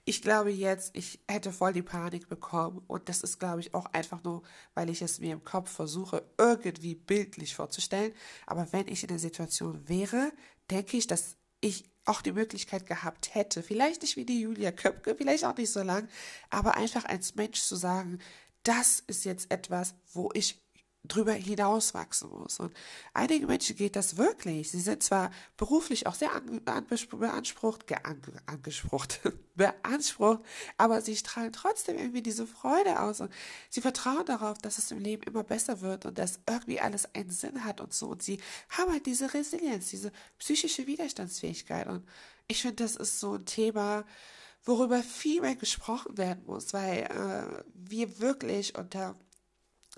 Ich 0.04 0.22
glaube 0.22 0.50
jetzt, 0.50 0.96
ich 0.96 1.20
hätte 1.28 1.52
voll 1.52 1.72
die 1.72 1.82
Panik 1.82 2.28
bekommen. 2.28 2.82
Und 2.88 3.08
das 3.08 3.22
ist, 3.22 3.38
glaube 3.38 3.60
ich, 3.60 3.74
auch 3.74 3.86
einfach 3.86 4.22
nur, 4.24 4.42
weil 4.74 4.90
ich 4.90 5.00
es 5.02 5.20
mir 5.20 5.32
im 5.32 5.44
Kopf 5.44 5.70
versuche, 5.70 6.24
irgendwie 6.38 6.94
bildlich 6.94 7.54
vorzustellen. 7.54 8.12
Aber 8.46 8.72
wenn 8.72 8.88
ich 8.88 9.02
in 9.02 9.08
der 9.08 9.20
Situation 9.20 9.88
wäre, 9.88 10.32
denke 10.70 10.96
ich, 10.96 11.06
dass 11.06 11.36
ich 11.60 11.84
auch 12.04 12.20
die 12.20 12.32
Möglichkeit 12.32 12.86
gehabt 12.86 13.34
hätte, 13.34 13.62
vielleicht 13.62 14.02
nicht 14.02 14.16
wie 14.16 14.24
die 14.24 14.40
Julia 14.40 14.72
Köpke, 14.72 15.14
vielleicht 15.14 15.44
auch 15.44 15.56
nicht 15.56 15.70
so 15.70 15.82
lang, 15.82 16.08
aber 16.50 16.76
einfach 16.76 17.04
als 17.04 17.36
Mensch 17.36 17.60
zu 17.60 17.76
sagen, 17.76 18.18
das 18.64 19.00
ist 19.06 19.24
jetzt 19.24 19.52
etwas, 19.52 19.94
wo 20.12 20.30
ich 20.34 20.60
drüber 21.04 21.32
hinauswachsen 21.32 22.30
muss. 22.30 22.60
Und 22.60 22.72
einigen 23.12 23.46
Menschen 23.46 23.76
geht 23.76 23.96
das 23.96 24.16
wirklich. 24.16 24.70
Sie 24.70 24.80
sind 24.80 25.02
zwar 25.02 25.30
beruflich 25.56 26.06
auch 26.06 26.14
sehr 26.14 26.30
beansprucht, 26.64 27.84
angesprocht, 28.46 29.20
beansprucht, 29.56 30.40
aber 30.78 31.00
sie 31.00 31.16
strahlen 31.16 31.52
trotzdem 31.52 31.98
irgendwie 31.98 32.22
diese 32.22 32.46
Freude 32.46 33.00
aus 33.00 33.20
und 33.20 33.32
sie 33.68 33.80
vertrauen 33.80 34.24
darauf, 34.26 34.58
dass 34.58 34.78
es 34.78 34.90
im 34.92 34.98
Leben 34.98 35.24
immer 35.24 35.42
besser 35.42 35.80
wird 35.80 36.06
und 36.06 36.18
dass 36.18 36.40
irgendwie 36.48 36.80
alles 36.80 37.12
einen 37.14 37.30
Sinn 37.30 37.64
hat 37.64 37.80
und 37.80 37.92
so. 37.92 38.08
Und 38.08 38.22
sie 38.22 38.40
haben 38.68 38.92
halt 38.92 39.06
diese 39.06 39.34
Resilienz, 39.34 39.90
diese 39.90 40.12
psychische 40.38 40.86
Widerstandsfähigkeit. 40.86 41.88
Und 41.88 42.06
ich 42.46 42.62
finde, 42.62 42.76
das 42.76 42.94
ist 42.94 43.18
so 43.18 43.34
ein 43.34 43.44
Thema, 43.44 44.04
worüber 44.64 45.02
viel 45.02 45.40
mehr 45.40 45.56
gesprochen 45.56 46.16
werden 46.16 46.44
muss, 46.46 46.72
weil 46.72 47.02
äh, 47.02 47.64
wir 47.74 48.20
wirklich 48.20 48.78
unter 48.78 49.16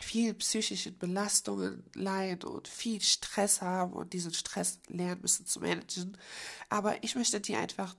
viel 0.02 0.34
psychischen 0.34 0.98
Belastungen 0.98 1.84
leiden 1.94 2.48
und 2.48 2.68
viel 2.68 3.00
Stress 3.00 3.62
haben 3.62 3.92
und 3.92 4.12
diesen 4.12 4.34
Stress 4.34 4.80
lernen 4.88 5.22
müssen 5.22 5.46
zu 5.46 5.60
managen. 5.60 6.16
Aber 6.68 7.02
ich 7.04 7.14
möchte 7.14 7.40
dir 7.40 7.58
einfach 7.58 7.94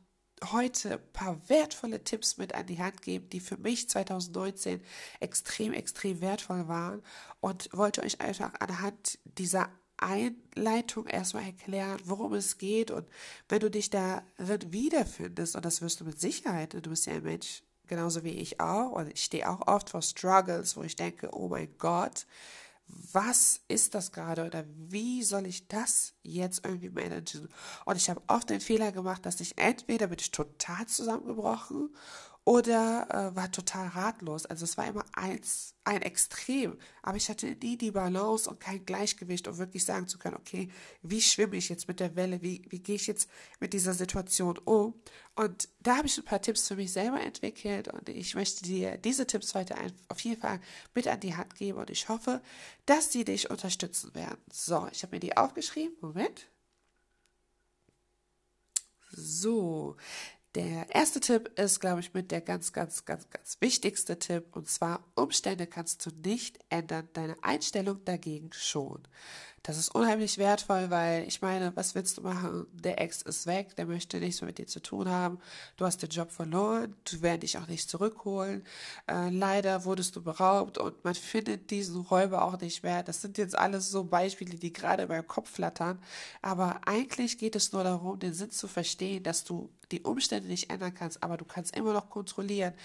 heute 0.51 0.93
ein 0.93 1.11
paar 1.13 1.49
wertvolle 1.49 2.03
Tipps 2.03 2.37
mit 2.37 2.53
an 2.53 2.67
die 2.67 2.79
Hand 2.79 3.01
geben, 3.01 3.29
die 3.29 3.39
für 3.39 3.57
mich 3.57 3.89
2019 3.89 4.81
extrem, 5.19 5.73
extrem 5.73 6.21
wertvoll 6.21 6.67
waren 6.67 7.01
und 7.39 7.69
wollte 7.71 8.03
euch 8.03 8.21
einfach 8.21 8.53
anhand 8.59 9.17
dieser 9.23 9.69
Einleitung 9.97 11.07
erstmal 11.07 11.45
erklären, 11.45 11.99
worum 12.03 12.33
es 12.33 12.57
geht 12.57 12.91
und 12.91 13.07
wenn 13.47 13.61
du 13.61 13.71
dich 13.71 13.89
darin 13.89 14.73
wiederfindest, 14.73 15.55
und 15.55 15.63
das 15.63 15.81
wirst 15.81 16.01
du 16.01 16.05
mit 16.05 16.19
Sicherheit, 16.19 16.73
du 16.73 16.81
bist 16.81 17.05
ja 17.05 17.13
ein 17.13 17.23
Mensch, 17.23 17.63
genauso 17.87 18.23
wie 18.23 18.31
ich 18.31 18.59
auch. 18.59 18.91
Und 18.91 19.11
ich 19.11 19.23
stehe 19.23 19.49
auch 19.49 19.67
oft 19.67 19.89
vor 19.89 20.01
Struggles, 20.01 20.75
wo 20.77 20.83
ich 20.83 20.95
denke, 20.95 21.29
oh 21.33 21.47
mein 21.47 21.69
Gott, 21.77 22.25
was 22.87 23.61
ist 23.67 23.95
das 23.95 24.11
gerade 24.11 24.45
oder 24.45 24.63
wie 24.67 25.23
soll 25.23 25.47
ich 25.47 25.67
das 25.67 26.13
jetzt 26.21 26.63
irgendwie 26.63 26.89
managen? 26.89 27.49
Und 27.85 27.95
ich 27.95 28.09
habe 28.09 28.21
oft 28.27 28.49
den 28.49 28.61
Fehler 28.61 28.91
gemacht, 28.91 29.25
dass 29.25 29.39
ich 29.39 29.57
entweder 29.57 30.07
bin 30.07 30.19
ich 30.19 30.31
total 30.31 30.85
zusammengebrochen 30.85 31.89
oder 32.45 33.07
äh, 33.09 33.35
war 33.35 33.51
total 33.51 33.87
ratlos. 33.87 34.45
Also 34.45 34.65
es 34.65 34.77
war 34.77 34.85
immer 34.85 35.03
eins, 35.13 35.73
ein 35.83 36.03
Extrem, 36.03 36.77
aber 37.01 37.17
ich 37.17 37.27
hatte 37.27 37.47
nie 37.47 37.75
die 37.75 37.91
Balance 37.91 38.49
und 38.49 38.59
kein 38.59 38.85
Gleichgewicht, 38.85 39.47
um 39.47 39.57
wirklich 39.57 39.83
sagen 39.83 40.07
zu 40.07 40.19
können, 40.19 40.35
okay, 40.35 40.69
wie 41.01 41.21
schwimme 41.21 41.57
ich 41.57 41.69
jetzt 41.69 41.87
mit 41.87 41.99
der 41.99 42.15
Welle, 42.15 42.41
wie, 42.43 42.63
wie 42.69 42.79
gehe 42.79 42.95
ich 42.95 43.07
jetzt 43.07 43.29
mit 43.59 43.73
dieser 43.73 43.93
Situation 43.93 44.59
um? 44.59 44.93
Und 45.35 45.69
da 45.79 45.97
habe 45.97 46.07
ich 46.07 46.17
ein 46.17 46.23
paar 46.23 46.41
Tipps 46.41 46.67
für 46.67 46.75
mich 46.75 46.93
selber 46.93 47.19
entwickelt 47.19 47.87
und 47.87 48.09
ich 48.09 48.35
möchte 48.35 48.63
dir 48.63 48.97
diese 48.97 49.25
Tipps 49.25 49.55
heute 49.55 49.75
auf 50.07 50.19
jeden 50.19 50.39
Fall 50.39 50.59
mit 50.93 51.07
an 51.07 51.19
die 51.19 51.35
Hand 51.35 51.55
geben 51.55 51.79
und 51.79 51.89
ich 51.89 52.09
hoffe, 52.09 52.41
dass 52.85 53.11
sie 53.11 53.25
dich 53.25 53.49
unterstützen 53.49 54.13
werden. 54.13 54.41
So, 54.51 54.87
ich 54.91 55.01
habe 55.01 55.15
mir 55.15 55.19
die 55.19 55.35
aufgeschrieben. 55.35 55.95
Moment. 55.99 56.47
So, 59.11 59.95
der 60.55 60.95
erste 60.95 61.19
Tipp 61.19 61.51
ist, 61.59 61.81
glaube 61.81 61.99
ich, 61.99 62.13
mit 62.13 62.31
der 62.31 62.41
ganz, 62.41 62.71
ganz, 62.71 63.03
ganz, 63.05 63.29
ganz 63.29 63.57
wichtigste 63.59 64.17
Tipp. 64.17 64.55
Und 64.55 64.69
zwar, 64.69 65.03
Umstände 65.15 65.67
kannst 65.67 66.05
du 66.05 66.11
nicht 66.23 66.59
ändern, 66.69 67.09
deine 67.13 67.35
Einstellung 67.43 68.03
dagegen 68.05 68.49
schon. 68.53 69.03
Das 69.65 69.79
ist 69.79 69.95
unheimlich 69.95 70.37
wertvoll, 70.37 70.91
weil 70.91 71.27
ich 71.27 71.41
meine, 71.41 71.75
was 71.75 71.95
willst 71.95 72.19
du 72.19 72.21
machen? 72.21 72.67
Der 72.71 73.01
Ex 73.01 73.23
ist 73.23 73.47
weg, 73.47 73.75
der 73.75 73.87
möchte 73.87 74.19
nichts 74.19 74.39
mehr 74.39 74.45
mit 74.45 74.59
dir 74.59 74.67
zu 74.67 74.79
tun 74.79 75.09
haben. 75.09 75.39
Du 75.75 75.85
hast 75.85 76.03
den 76.03 76.11
Job 76.11 76.29
verloren, 76.31 76.95
du 77.03 77.23
werden 77.23 77.39
dich 77.39 77.57
auch 77.57 77.65
nicht 77.65 77.89
zurückholen. 77.89 78.63
Äh, 79.07 79.31
leider 79.31 79.83
wurdest 79.83 80.15
du 80.15 80.21
beraubt 80.21 80.77
und 80.77 81.03
man 81.03 81.15
findet 81.15 81.71
diesen 81.71 81.99
Räuber 82.01 82.43
auch 82.43 82.61
nicht 82.61 82.83
mehr. 82.83 83.01
Das 83.01 83.23
sind 83.23 83.39
jetzt 83.39 83.57
alles 83.57 83.89
so 83.89 84.03
Beispiele, 84.03 84.55
die 84.55 84.71
gerade 84.71 85.03
in 85.03 85.09
meinem 85.09 85.27
Kopf 85.27 85.49
flattern. 85.49 85.97
Aber 86.43 86.81
eigentlich 86.85 87.39
geht 87.39 87.55
es 87.55 87.71
nur 87.71 87.83
darum, 87.83 88.19
den 88.19 88.35
Sinn 88.35 88.51
zu 88.51 88.67
verstehen, 88.67 89.23
dass 89.23 89.45
du 89.45 89.71
die 89.91 90.01
Umstände 90.03 90.47
nicht 90.47 90.69
ändern 90.69 90.93
kannst, 90.93 91.23
aber 91.23 91.37
du 91.37 91.45
kannst 91.45 91.75
immer 91.75 91.93
noch 91.93 92.11
kontrollieren, 92.11 92.75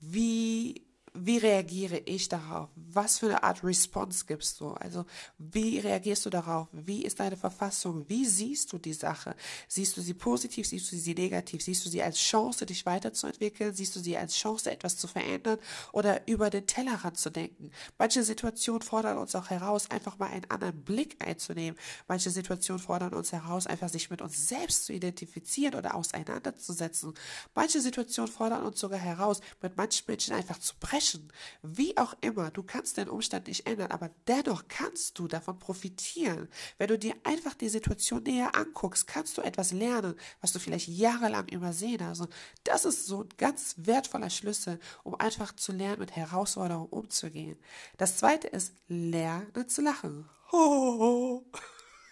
wie 0.00 0.83
wie 1.16 1.38
reagiere 1.38 1.98
ich 1.98 2.28
darauf? 2.28 2.70
Was 2.74 3.18
für 3.20 3.26
eine 3.26 3.44
Art 3.44 3.62
Response 3.62 4.24
gibst 4.26 4.60
du? 4.60 4.70
Also, 4.70 5.04
wie 5.38 5.78
reagierst 5.78 6.26
du 6.26 6.30
darauf? 6.30 6.66
Wie 6.72 7.04
ist 7.04 7.20
deine 7.20 7.36
Verfassung? 7.36 8.04
Wie 8.08 8.26
siehst 8.26 8.72
du 8.72 8.78
die 8.78 8.92
Sache? 8.92 9.36
Siehst 9.68 9.96
du 9.96 10.00
sie 10.00 10.14
positiv? 10.14 10.66
Siehst 10.66 10.90
du 10.90 10.96
sie 10.96 11.14
negativ? 11.14 11.62
Siehst 11.62 11.86
du 11.86 11.88
sie 11.88 12.02
als 12.02 12.18
Chance, 12.18 12.66
dich 12.66 12.84
weiterzuentwickeln? 12.84 13.72
Siehst 13.72 13.94
du 13.94 14.00
sie 14.00 14.16
als 14.16 14.34
Chance, 14.36 14.72
etwas 14.72 14.96
zu 14.96 15.06
verändern 15.06 15.60
oder 15.92 16.26
über 16.26 16.50
den 16.50 16.66
Tellerrand 16.66 17.16
zu 17.16 17.30
denken? 17.30 17.70
Manche 17.96 18.24
Situationen 18.24 18.82
fordern 18.82 19.16
uns 19.16 19.36
auch 19.36 19.50
heraus, 19.50 19.92
einfach 19.92 20.18
mal 20.18 20.30
einen 20.30 20.50
anderen 20.50 20.82
Blick 20.82 21.24
einzunehmen. 21.24 21.78
Manche 22.08 22.30
Situationen 22.30 22.82
fordern 22.82 23.14
uns 23.14 23.30
heraus, 23.30 23.68
einfach 23.68 23.88
sich 23.88 24.10
mit 24.10 24.20
uns 24.20 24.48
selbst 24.48 24.86
zu 24.86 24.92
identifizieren 24.92 25.76
oder 25.76 25.94
auseinanderzusetzen. 25.94 27.14
Manche 27.54 27.80
Situationen 27.80 28.32
fordern 28.32 28.64
uns 28.64 28.80
sogar 28.80 28.98
heraus, 28.98 29.40
mit 29.62 29.76
manchen 29.76 30.04
Menschen 30.08 30.34
einfach 30.34 30.58
zu 30.58 30.74
brechen 30.80 31.03
Passion, 31.04 31.30
wie 31.62 31.96
auch 31.98 32.14
immer, 32.22 32.50
du 32.50 32.62
kannst 32.62 32.96
den 32.96 33.10
Umstand 33.10 33.46
nicht 33.46 33.66
ändern, 33.66 33.90
aber 33.90 34.10
dennoch 34.26 34.64
kannst 34.68 35.18
du 35.18 35.28
davon 35.28 35.58
profitieren. 35.58 36.48
Wenn 36.78 36.88
du 36.88 36.98
dir 36.98 37.14
einfach 37.24 37.52
die 37.52 37.68
Situation 37.68 38.22
näher 38.22 38.54
anguckst, 38.56 39.06
kannst 39.06 39.36
du 39.36 39.42
etwas 39.42 39.72
lernen, 39.72 40.14
was 40.40 40.52
du 40.52 40.58
vielleicht 40.58 40.88
jahrelang 40.88 41.46
übersehen 41.48 42.02
hast. 42.02 42.20
Und 42.20 42.32
das 42.64 42.86
ist 42.86 43.06
so 43.06 43.22
ein 43.22 43.28
ganz 43.36 43.74
wertvoller 43.76 44.30
Schlüssel, 44.30 44.80
um 45.02 45.14
einfach 45.14 45.54
zu 45.54 45.72
lernen, 45.72 46.00
mit 46.00 46.16
Herausforderungen 46.16 46.88
umzugehen. 46.88 47.58
Das 47.98 48.16
zweite 48.16 48.48
ist, 48.48 48.72
lerne 48.88 49.66
zu 49.66 49.82
lachen. 49.82 50.28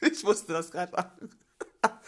Ich 0.05 0.25
musste 0.25 0.53
das 0.53 0.73
gerade. 0.73 1.31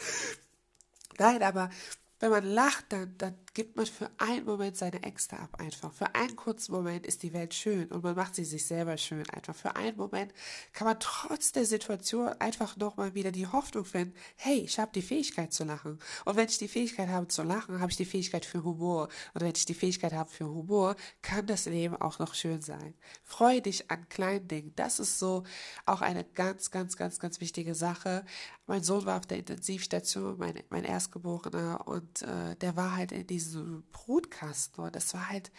Nein, 1.19 1.45
aber 1.45 1.71
wenn 2.19 2.31
man 2.33 2.45
lacht, 2.45 2.87
dann, 2.89 3.17
dann 3.19 3.44
gibt 3.55 3.77
man 3.77 3.87
für 3.87 4.11
einen 4.19 4.45
Moment 4.45 4.77
seine 4.77 5.01
Ängste 5.05 5.39
ab 5.39 5.61
einfach. 5.61 5.93
Für 5.93 6.13
einen 6.15 6.35
kurzen 6.35 6.73
Moment 6.73 7.07
ist 7.07 7.23
die 7.23 7.33
Welt 7.33 7.55
schön 7.55 7.87
und 7.93 8.03
man 8.03 8.17
macht 8.17 8.35
sie 8.35 8.45
sich 8.45 8.67
selber 8.67 8.97
schön 8.97 9.29
einfach. 9.31 9.55
Für 9.55 9.77
einen 9.77 9.97
Moment 9.97 10.35
kann 10.73 10.89
man 10.89 10.99
trotz 10.99 11.53
der 11.53 11.65
Situation 11.65 12.29
einfach 12.41 12.77
nochmal 12.77 13.15
wieder 13.15 13.31
die 13.31 13.47
Hoffnung 13.47 13.85
finden, 13.85 14.15
hey, 14.37 14.59
ich 14.59 14.79
habe 14.81 14.91
die 14.93 15.03
Fähigkeit 15.03 15.53
zu 15.53 15.63
lachen. 15.63 16.01
Und 16.25 16.37
wenn 16.37 16.49
ich 16.49 16.59
die 16.59 16.69
Fähigkeit 16.69 17.09
habe 17.09 17.29
zu 17.29 17.45
lachen, 17.45 17.79
habe 17.79 17.93
ich 17.93 17.97
die 17.97 18.05
Fähigkeit 18.05 18.45
für 18.45 18.65
Humor. 18.65 19.09
Und 19.35 19.41
wenn 19.43 19.53
ich 19.55 19.65
die 19.65 19.75
Fähigkeit 19.75 20.13
habe 20.13 20.31
für 20.31 20.49
Humor, 20.49 20.97
kann 21.23 21.47
das 21.47 21.67
Leben 21.67 21.97
auch 21.97 22.19
noch 22.19 22.35
schön 22.35 22.61
sein. 22.61 22.95
Freue 23.23 23.63
dich 23.63 23.89
an 23.89 24.09
kleinen 24.09 24.49
Dingen. 24.49 24.73
Das 24.75 24.99
ist 24.99 25.21
so 25.21 25.45
auch 25.87 26.01
eine 26.01 26.25
ganz, 26.25 26.73
ganz, 26.73 26.97
ganz, 26.97 27.21
ganz 27.21 27.41
wichtige 27.41 27.77
Sache. 27.77 28.25
Mein 28.67 28.83
Sohn 28.83 29.07
war 29.07 29.19
auf 29.19 29.27
der 29.27 29.39
Intensivstation, 29.39 30.39
mein, 30.39 30.61
mein 30.71 30.85
Erstgeborener, 30.85 31.87
und 31.87 32.23
äh, 32.23 32.57
der 32.57 32.77
war 32.77 32.97
halt 32.97 33.13
in 33.13 33.27
diesem 33.27 33.44
diesem 33.45 33.85
Brutkasten. 33.93 34.85
Und 34.85 35.15
war 35.15 35.29
halt 35.29 35.53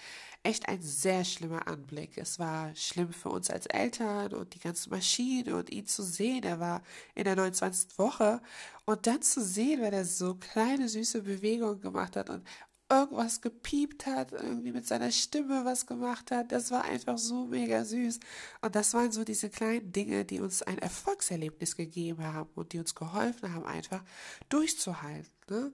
echt 0.43 0.67
ein 0.69 0.81
sehr 0.81 1.25
schlimmer 1.25 1.67
Anblick. 1.67 2.17
Es 2.17 2.39
war 2.39 2.75
schlimm 2.75 3.11
für 3.11 3.29
uns 3.29 3.49
als 3.49 3.65
Eltern 3.65 4.33
und 4.33 4.53
die 4.53 4.59
ganze 4.59 4.89
Maschine 4.89 5.55
und 5.55 5.69
ihn 5.71 5.87
zu 5.87 6.03
sehen. 6.03 6.43
Er 6.43 6.59
war 6.59 6.83
in 7.15 7.23
der 7.23 7.35
29. 7.35 7.97
Woche 7.97 8.41
und 8.85 9.07
dann 9.07 9.21
zu 9.21 9.43
sehen, 9.43 9.81
wenn 9.81 9.93
er 9.93 10.05
so 10.05 10.35
kleine 10.35 10.87
süße 10.87 11.23
Bewegungen 11.23 11.81
gemacht 11.81 12.15
hat 12.15 12.29
und 12.29 12.43
irgendwas 12.89 13.41
gepiept 13.41 14.05
hat, 14.05 14.31
irgendwie 14.31 14.71
mit 14.71 14.85
seiner 14.85 15.11
Stimme 15.11 15.65
was 15.65 15.87
gemacht 15.87 16.29
hat. 16.31 16.51
Das 16.51 16.69
war 16.71 16.85
einfach 16.85 17.17
so 17.17 17.45
mega 17.45 17.83
süß. 17.83 18.19
Und 18.61 18.75
das 18.75 18.93
waren 18.93 19.11
so 19.11 19.23
diese 19.23 19.49
kleinen 19.49 19.91
Dinge, 19.91 20.25
die 20.25 20.39
uns 20.39 20.61
ein 20.61 20.77
Erfolgserlebnis 20.77 21.75
gegeben 21.75 22.23
haben 22.23 22.49
und 22.55 22.73
die 22.73 22.79
uns 22.79 22.93
geholfen 22.93 23.53
haben, 23.53 23.65
einfach 23.65 24.03
durchzuhalten. 24.49 25.31
Ne? 25.49 25.73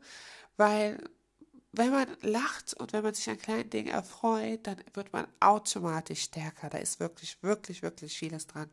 Weil 0.58 1.04
wenn 1.74 1.92
man 1.92 2.08
lacht 2.22 2.74
und 2.74 2.94
wenn 2.94 3.04
man 3.04 3.14
sich 3.14 3.30
an 3.30 3.38
kleinen 3.38 3.70
Dingen 3.70 3.90
erfreut, 3.90 4.68
dann 4.68 4.78
wird 4.94 5.14
man 5.14 5.28
automatisch 5.40 6.24
stärker. 6.24 6.70
Da 6.70 6.78
ist 6.78 7.00
wirklich, 7.00 7.42
wirklich, 7.42 7.82
wirklich 7.82 8.18
vieles 8.18 8.48
dran. 8.48 8.70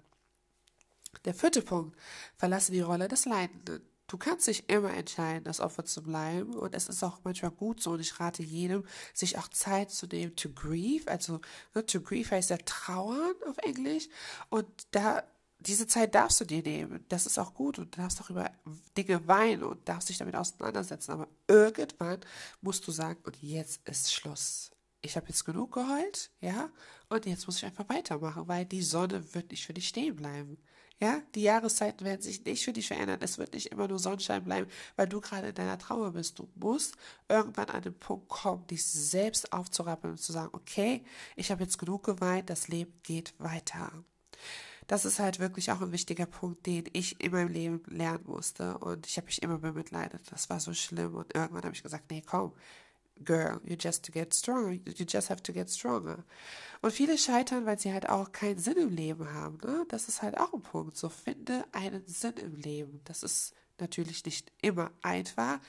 Der 1.25 1.35
vierte 1.35 1.63
Punkt, 1.63 1.97
verlasse 2.37 2.73
die 2.73 2.81
Rolle 2.81 3.09
des 3.09 3.25
Leidenden. 3.25 3.83
Du 4.09 4.17
kannst 4.17 4.47
dich 4.47 4.69
immer 4.71 4.95
entscheiden, 4.95 5.45
das 5.45 5.61
Opfer 5.61 5.85
zu 5.85 6.03
bleiben 6.03 6.55
und 6.55 6.75
es 6.75 6.89
ist 6.89 7.03
auch 7.03 7.21
manchmal 7.25 7.51
gut 7.51 7.83
so 7.83 7.91
und 7.91 8.01
ich 8.01 8.19
rate 8.19 8.43
jedem, 8.43 8.85
sich 9.13 9.37
auch 9.37 9.49
Zeit 9.49 9.91
zu 9.91 10.07
nehmen 10.07 10.35
to 10.35 10.49
grieve, 10.49 11.11
also 11.11 11.41
ne, 11.75 11.85
to 11.85 12.01
grieve 12.01 12.31
heißt 12.31 12.49
ja 12.49 12.57
trauern 12.57 13.35
auf 13.47 13.59
Englisch 13.59 14.09
und 14.49 14.67
da 14.93 15.25
diese 15.61 15.87
Zeit 15.87 16.15
darfst 16.15 16.41
du 16.41 16.45
dir 16.45 16.63
nehmen. 16.63 17.05
Das 17.09 17.27
ist 17.27 17.39
auch 17.39 17.53
gut 17.55 17.79
und 17.79 17.97
du 17.97 18.01
darfst 18.01 18.21
auch 18.21 18.31
über 18.31 18.51
Dinge 18.97 19.27
weinen 19.27 19.65
und 19.65 19.89
darfst 19.89 20.09
dich 20.09 20.19
damit 20.19 20.37
auseinandersetzen. 20.37 21.13
Aber 21.13 21.29
irgendwann 21.47 22.21
musst 22.61 22.87
du 22.87 22.93
sagen, 22.93 23.19
und 23.25 23.37
jetzt 23.43 23.81
ist 23.89 24.13
Schluss. 24.13 24.71
Ich 25.01 25.17
habe 25.17 25.29
jetzt 25.29 25.45
genug 25.45 25.73
geheult, 25.73 26.31
ja, 26.41 26.71
und 27.09 27.25
jetzt 27.27 27.47
muss 27.47 27.59
ich 27.59 27.65
einfach 27.65 27.89
weitermachen, 27.89 28.49
weil 28.49 28.65
die 28.65 28.83
Sonne 28.83 29.35
wird 29.35 29.51
nicht 29.51 29.65
für 29.65 29.75
dich 29.75 29.89
stehen 29.89 30.17
bleiben. 30.17 30.59
Ja, 31.01 31.23
die 31.37 31.43
Jahreszeiten 31.43 32.05
werden 32.05 32.23
sich 32.23 32.45
nicht 32.45 32.65
für 32.65 32.73
dich 32.73 32.89
verändern. 32.89 33.21
Es 33.23 33.39
wird 33.39 33.53
nicht 33.55 33.67
immer 33.67 33.87
nur 33.87 34.01
Sonnenschein 34.01 34.43
bleiben, 34.43 34.69
weil 34.97 35.09
du 35.09 35.21
gerade 35.21 35.51
in 35.51 35.55
deiner 35.55 35.79
Trauer 35.79 36.11
bist. 36.13 36.41
Du 36.41 36.49
musst 36.57 36.97
irgendwann 37.29 37.69
an 37.69 37.83
den 37.83 37.97
Punkt 37.97 38.29
kommen, 38.29 38.67
dich 38.67 38.85
selbst 38.85 39.53
aufzurappeln 39.53 40.15
und 40.15 40.19
zu 40.19 40.33
sagen, 40.33 40.51
okay, 40.53 41.05
ich 41.37 41.53
habe 41.53 41.63
jetzt 41.63 41.79
genug 41.79 42.03
geweint, 42.03 42.51
das 42.51 42.67
Leben 42.67 42.93
geht 43.05 43.33
weiter. 43.39 43.93
Das 44.89 45.05
ist 45.05 45.21
halt 45.21 45.39
wirklich 45.39 45.71
auch 45.71 45.81
ein 45.81 45.93
wichtiger 45.93 46.27
Punkt, 46.27 46.67
den 46.67 46.85
ich 46.95 47.23
in 47.23 47.31
meinem 47.31 47.53
Leben 47.53 47.83
lernen 47.87 48.25
musste. 48.27 48.79
Und 48.79 49.07
ich 49.07 49.17
habe 49.19 49.27
mich 49.27 49.43
immer 49.43 49.59
bemitleidet. 49.59 50.23
Das 50.33 50.51
war 50.51 50.59
so 50.59 50.75
schlimm. 50.75 51.15
Und 51.15 51.35
irgendwann 51.35 51.63
habe 51.63 51.75
ich 51.75 51.83
gesagt, 51.83 52.11
nee, 52.11 52.23
komm, 52.27 52.53
girl, 53.25 53.61
you 53.65 53.77
just 53.79 54.05
to 54.05 54.13
get 54.13 54.35
stronger, 54.35 54.73
you 54.73 55.05
just 55.07 55.31
have 55.31 55.43
to 55.43 55.53
get 55.53 55.71
stronger. 55.71 56.25
Und 56.81 56.93
viele 56.93 57.19
scheitern, 57.19 57.67
weil 57.67 57.79
sie 57.79 57.93
halt 57.93 58.09
auch 58.09 58.33
keinen 58.33 58.59
Sinn 58.59 58.77
im 58.79 58.89
Leben 58.89 59.33
haben. 59.33 59.59
Ne? 59.63 59.85
Das 59.89 60.09
ist 60.09 60.23
halt 60.23 60.39
auch 60.39 60.53
ein 60.55 60.63
Punkt. 60.63 60.97
So 60.97 61.09
finde 61.09 61.65
einen 61.73 62.07
Sinn 62.07 62.35
im 62.39 62.57
Leben. 62.57 63.01
Das 63.05 63.23
ist 63.23 63.55
natürlich 63.79 64.25
nicht 64.25 64.51
immer 64.63 64.91
einfach, 65.03 65.61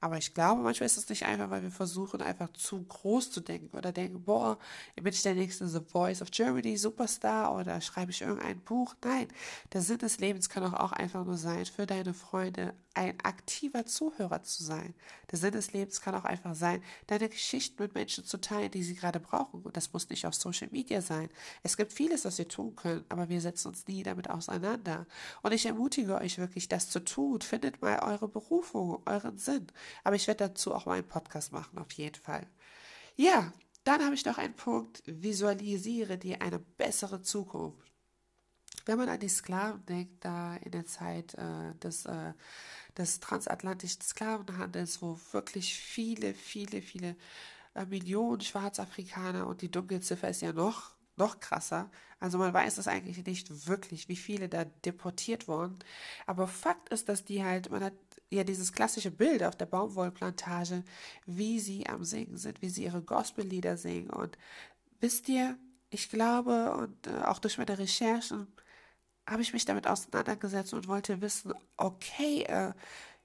aber 0.00 0.18
ich 0.18 0.32
glaube, 0.32 0.62
manchmal 0.62 0.86
ist 0.86 0.96
es 0.96 1.08
nicht 1.08 1.24
einfach, 1.24 1.50
weil 1.50 1.62
wir 1.62 1.70
versuchen, 1.70 2.22
einfach 2.22 2.52
zu 2.52 2.82
groß 2.82 3.30
zu 3.30 3.40
denken 3.40 3.76
oder 3.76 3.90
denken, 3.90 4.22
boah, 4.22 4.58
bin 4.94 5.12
ich 5.12 5.22
der 5.22 5.34
nächste 5.34 5.66
The 5.66 5.80
Voice 5.80 6.22
of 6.22 6.30
Germany 6.30 6.76
Superstar 6.76 7.54
oder 7.54 7.80
schreibe 7.80 8.12
ich 8.12 8.22
irgendein 8.22 8.60
Buch? 8.60 8.94
Nein, 9.04 9.28
der 9.72 9.82
Sinn 9.82 9.98
des 9.98 10.18
Lebens 10.18 10.48
kann 10.48 10.62
auch 10.62 10.92
einfach 10.92 11.24
nur 11.24 11.36
sein, 11.36 11.66
für 11.66 11.86
deine 11.86 12.14
Freunde 12.14 12.74
ein 12.98 13.18
aktiver 13.22 13.86
Zuhörer 13.86 14.42
zu 14.42 14.64
sein. 14.64 14.92
Der 15.30 15.38
Sinn 15.38 15.52
des 15.52 15.72
Lebens 15.72 16.00
kann 16.00 16.16
auch 16.16 16.24
einfach 16.24 16.54
sein, 16.56 16.82
deine 17.06 17.28
Geschichten 17.28 17.80
mit 17.80 17.94
Menschen 17.94 18.24
zu 18.24 18.40
teilen, 18.40 18.72
die 18.72 18.82
sie 18.82 18.96
gerade 18.96 19.20
brauchen. 19.20 19.62
Und 19.62 19.76
das 19.76 19.92
muss 19.92 20.08
nicht 20.10 20.26
auf 20.26 20.34
Social 20.34 20.68
Media 20.72 21.00
sein. 21.00 21.28
Es 21.62 21.76
gibt 21.76 21.92
vieles, 21.92 22.24
was 22.24 22.38
wir 22.38 22.48
tun 22.48 22.74
können, 22.74 23.04
aber 23.08 23.28
wir 23.28 23.40
setzen 23.40 23.68
uns 23.68 23.86
nie 23.86 24.02
damit 24.02 24.28
auseinander. 24.28 25.06
Und 25.42 25.52
ich 25.52 25.66
ermutige 25.66 26.16
euch 26.16 26.38
wirklich, 26.38 26.68
das 26.68 26.90
zu 26.90 27.04
tun. 27.04 27.40
Findet 27.40 27.80
mal 27.82 28.00
eure 28.00 28.26
Berufung, 28.26 29.00
euren 29.06 29.38
Sinn. 29.38 29.68
Aber 30.04 30.16
ich 30.16 30.26
werde 30.26 30.48
dazu 30.48 30.74
auch 30.74 30.86
mal 30.86 30.94
einen 30.94 31.08
Podcast 31.08 31.52
machen, 31.52 31.78
auf 31.78 31.92
jeden 31.92 32.16
Fall. 32.16 32.46
Ja, 33.16 33.52
dann 33.84 34.04
habe 34.04 34.14
ich 34.14 34.24
noch 34.24 34.38
einen 34.38 34.54
Punkt, 34.54 35.02
visualisiere 35.06 36.18
dir 36.18 36.42
eine 36.42 36.58
bessere 36.58 37.22
Zukunft. 37.22 37.92
Wenn 38.84 38.98
man 38.98 39.08
an 39.08 39.20
die 39.20 39.28
Sklaven 39.28 39.84
denkt, 39.86 40.24
da 40.24 40.56
in 40.56 40.72
der 40.72 40.86
Zeit 40.86 41.34
äh, 41.34 41.74
des, 41.82 42.06
äh, 42.06 42.32
des 42.96 43.20
transatlantischen 43.20 44.00
Sklavenhandels, 44.00 45.02
wo 45.02 45.18
wirklich 45.32 45.74
viele, 45.74 46.34
viele, 46.34 46.80
viele 46.80 47.16
äh, 47.74 47.84
Millionen 47.86 48.40
Schwarzafrikaner 48.40 49.46
und 49.46 49.62
die 49.62 49.70
Dunkelziffer 49.70 50.28
ist 50.28 50.42
ja 50.42 50.52
noch, 50.52 50.94
noch 51.16 51.40
krasser. 51.40 51.90
Also 52.20 52.38
man 52.38 52.52
weiß 52.52 52.78
es 52.78 52.88
eigentlich 52.88 53.24
nicht 53.24 53.68
wirklich, 53.68 54.08
wie 54.08 54.16
viele 54.16 54.48
da 54.48 54.64
deportiert 54.64 55.48
wurden. 55.48 55.78
Aber 56.26 56.48
Fakt 56.48 56.88
ist, 56.88 57.08
dass 57.08 57.24
die 57.24 57.44
halt, 57.44 57.70
man 57.70 57.84
hat 57.84 57.94
ja 58.30 58.44
dieses 58.44 58.72
klassische 58.72 59.10
Bild 59.10 59.42
auf 59.42 59.56
der 59.56 59.66
Baumwollplantage, 59.66 60.84
wie 61.26 61.60
sie 61.60 61.86
am 61.86 62.04
Singen 62.04 62.36
sind, 62.36 62.62
wie 62.62 62.68
sie 62.68 62.84
ihre 62.84 63.02
Gospellieder 63.02 63.76
singen. 63.76 64.10
Und 64.10 64.36
wisst 65.00 65.28
ihr, 65.28 65.56
ich 65.90 66.10
glaube, 66.10 66.74
und 66.76 67.06
äh, 67.06 67.22
auch 67.24 67.38
durch 67.38 67.58
meine 67.58 67.78
Recherchen 67.78 68.46
habe 69.26 69.42
ich 69.42 69.52
mich 69.52 69.64
damit 69.64 69.86
auseinandergesetzt 69.86 70.74
und 70.74 70.88
wollte 70.88 71.20
wissen, 71.20 71.52
okay, 71.76 72.42
äh, 72.44 72.72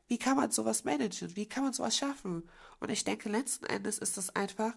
wie 0.07 0.17
kann 0.17 0.37
man 0.37 0.51
sowas 0.51 0.83
managen? 0.83 1.35
Wie 1.35 1.47
kann 1.47 1.63
man 1.63 1.73
sowas 1.73 1.95
schaffen? 1.95 2.49
Und 2.79 2.91
ich 2.91 3.03
denke, 3.03 3.29
letzten 3.29 3.65
Endes 3.65 3.97
ist 3.97 4.17
das 4.17 4.35
einfach 4.35 4.73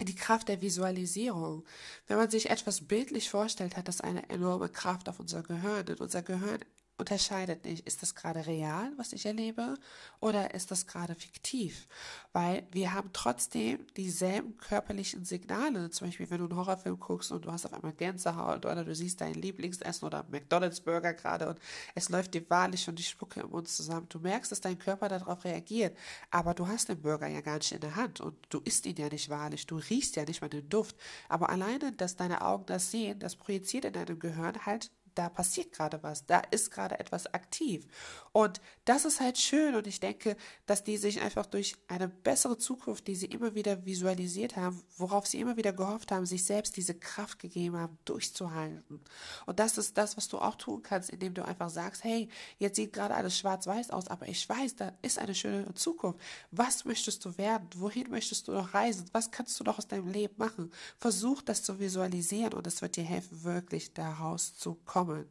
die 0.00 0.14
Kraft 0.14 0.48
der 0.48 0.60
Visualisierung. 0.60 1.64
Wenn 2.06 2.18
man 2.18 2.30
sich 2.30 2.50
etwas 2.50 2.86
bildlich 2.86 3.30
vorstellt, 3.30 3.76
hat 3.76 3.88
das 3.88 4.02
eine 4.02 4.28
enorme 4.28 4.68
Kraft 4.68 5.08
auf 5.08 5.20
unser 5.20 5.42
Gehirn. 5.42 5.86
Denn 5.86 5.96
unser 5.96 6.22
Gehirn 6.22 6.60
unterscheidet 6.98 7.64
nicht, 7.64 7.86
ist 7.86 8.02
das 8.02 8.14
gerade 8.14 8.46
real, 8.46 8.90
was 8.96 9.12
ich 9.12 9.26
erlebe, 9.26 9.74
oder 10.20 10.54
ist 10.54 10.70
das 10.70 10.86
gerade 10.86 11.14
fiktiv? 11.14 11.86
Weil 12.32 12.66
wir 12.72 12.94
haben 12.94 13.10
trotzdem 13.12 13.86
dieselben 13.96 14.56
körperlichen 14.56 15.24
Signale. 15.24 15.90
Zum 15.90 16.08
Beispiel, 16.08 16.30
wenn 16.30 16.38
du 16.38 16.44
einen 16.44 16.56
Horrorfilm 16.56 16.98
guckst 16.98 17.32
und 17.32 17.44
du 17.44 17.52
hast 17.52 17.66
auf 17.66 17.74
einmal 17.74 17.92
Gänsehaut 17.92 18.64
oder 18.64 18.84
du 18.84 18.94
siehst 18.94 19.20
dein 19.20 19.34
Lieblingsessen 19.34 20.06
oder 20.06 20.24
McDonalds 20.30 20.80
Burger 20.80 21.12
gerade 21.12 21.48
und 21.48 21.58
es 21.94 22.08
läuft 22.08 22.34
dir 22.34 22.48
wahrlich 22.48 22.82
schon 22.82 22.96
die 22.96 23.02
Spucke 23.02 23.40
im 23.40 23.50
Mund 23.50 23.68
zusammen. 23.68 24.06
Du 24.08 24.18
merkst, 24.18 24.50
dass 24.50 24.60
dein 24.60 24.78
Körper 24.78 25.08
darauf 25.08 25.44
reagiert, 25.44 25.96
aber 26.30 26.54
du 26.54 26.66
hast 26.66 26.88
den 26.88 27.00
Burger 27.00 27.26
ja 27.26 27.42
gar 27.42 27.58
nicht 27.58 27.72
in 27.72 27.80
der 27.80 27.96
Hand 27.96 28.20
und 28.20 28.36
du 28.48 28.60
isst 28.60 28.86
ihn 28.86 28.96
ja 28.96 29.08
nicht 29.08 29.28
wahrlich, 29.28 29.66
du 29.66 29.76
riechst 29.76 30.16
ja 30.16 30.24
nicht 30.24 30.40
mal 30.40 30.48
den 30.48 30.68
Duft. 30.68 30.96
Aber 31.28 31.50
alleine, 31.50 31.92
dass 31.92 32.16
deine 32.16 32.42
Augen 32.42 32.64
das 32.66 32.90
sehen, 32.90 33.18
das 33.18 33.36
projiziert 33.36 33.84
in 33.84 33.92
deinem 33.92 34.18
Gehirn 34.18 34.64
halt 34.64 34.90
da 35.16 35.28
passiert 35.28 35.72
gerade 35.72 36.02
was, 36.02 36.26
da 36.26 36.40
ist 36.50 36.70
gerade 36.70 36.98
etwas 37.00 37.32
aktiv. 37.32 37.86
Und 38.32 38.60
das 38.84 39.04
ist 39.04 39.20
halt 39.20 39.38
schön 39.38 39.74
und 39.74 39.86
ich 39.86 39.98
denke, 39.98 40.36
dass 40.66 40.84
die 40.84 40.98
sich 40.98 41.22
einfach 41.22 41.46
durch 41.46 41.74
eine 41.88 42.08
bessere 42.08 42.58
Zukunft, 42.58 43.06
die 43.08 43.14
sie 43.14 43.26
immer 43.26 43.54
wieder 43.54 43.86
visualisiert 43.86 44.56
haben, 44.56 44.82
worauf 44.98 45.26
sie 45.26 45.40
immer 45.40 45.56
wieder 45.56 45.72
gehofft 45.72 46.12
haben, 46.12 46.26
sich 46.26 46.44
selbst 46.44 46.76
diese 46.76 46.94
Kraft 46.94 47.38
gegeben 47.38 47.78
haben, 47.78 47.98
durchzuhalten. 48.04 49.00
Und 49.46 49.58
das 49.58 49.78
ist 49.78 49.96
das, 49.96 50.16
was 50.16 50.28
du 50.28 50.38
auch 50.38 50.56
tun 50.56 50.82
kannst, 50.82 51.10
indem 51.10 51.32
du 51.32 51.44
einfach 51.44 51.70
sagst, 51.70 52.04
hey, 52.04 52.28
jetzt 52.58 52.76
sieht 52.76 52.92
gerade 52.92 53.14
alles 53.14 53.38
schwarz-weiß 53.38 53.90
aus, 53.90 54.08
aber 54.08 54.28
ich 54.28 54.46
weiß, 54.46 54.76
da 54.76 54.92
ist 55.00 55.18
eine 55.18 55.34
schöne 55.34 55.72
Zukunft. 55.74 56.20
Was 56.50 56.84
möchtest 56.84 57.24
du 57.24 57.38
werden? 57.38 57.68
Wohin 57.76 58.10
möchtest 58.10 58.48
du 58.48 58.52
noch 58.52 58.74
reisen? 58.74 59.06
Was 59.12 59.30
kannst 59.30 59.58
du 59.58 59.64
noch 59.64 59.78
aus 59.78 59.88
deinem 59.88 60.08
Leben 60.08 60.34
machen? 60.36 60.70
Versuch 60.98 61.40
das 61.40 61.62
zu 61.62 61.78
visualisieren 61.78 62.52
und 62.52 62.66
es 62.66 62.82
wird 62.82 62.96
dir 62.96 63.04
helfen, 63.04 63.44
wirklich 63.44 63.94
daraus 63.94 64.56
zu 64.56 64.74
kommen. 65.06 65.28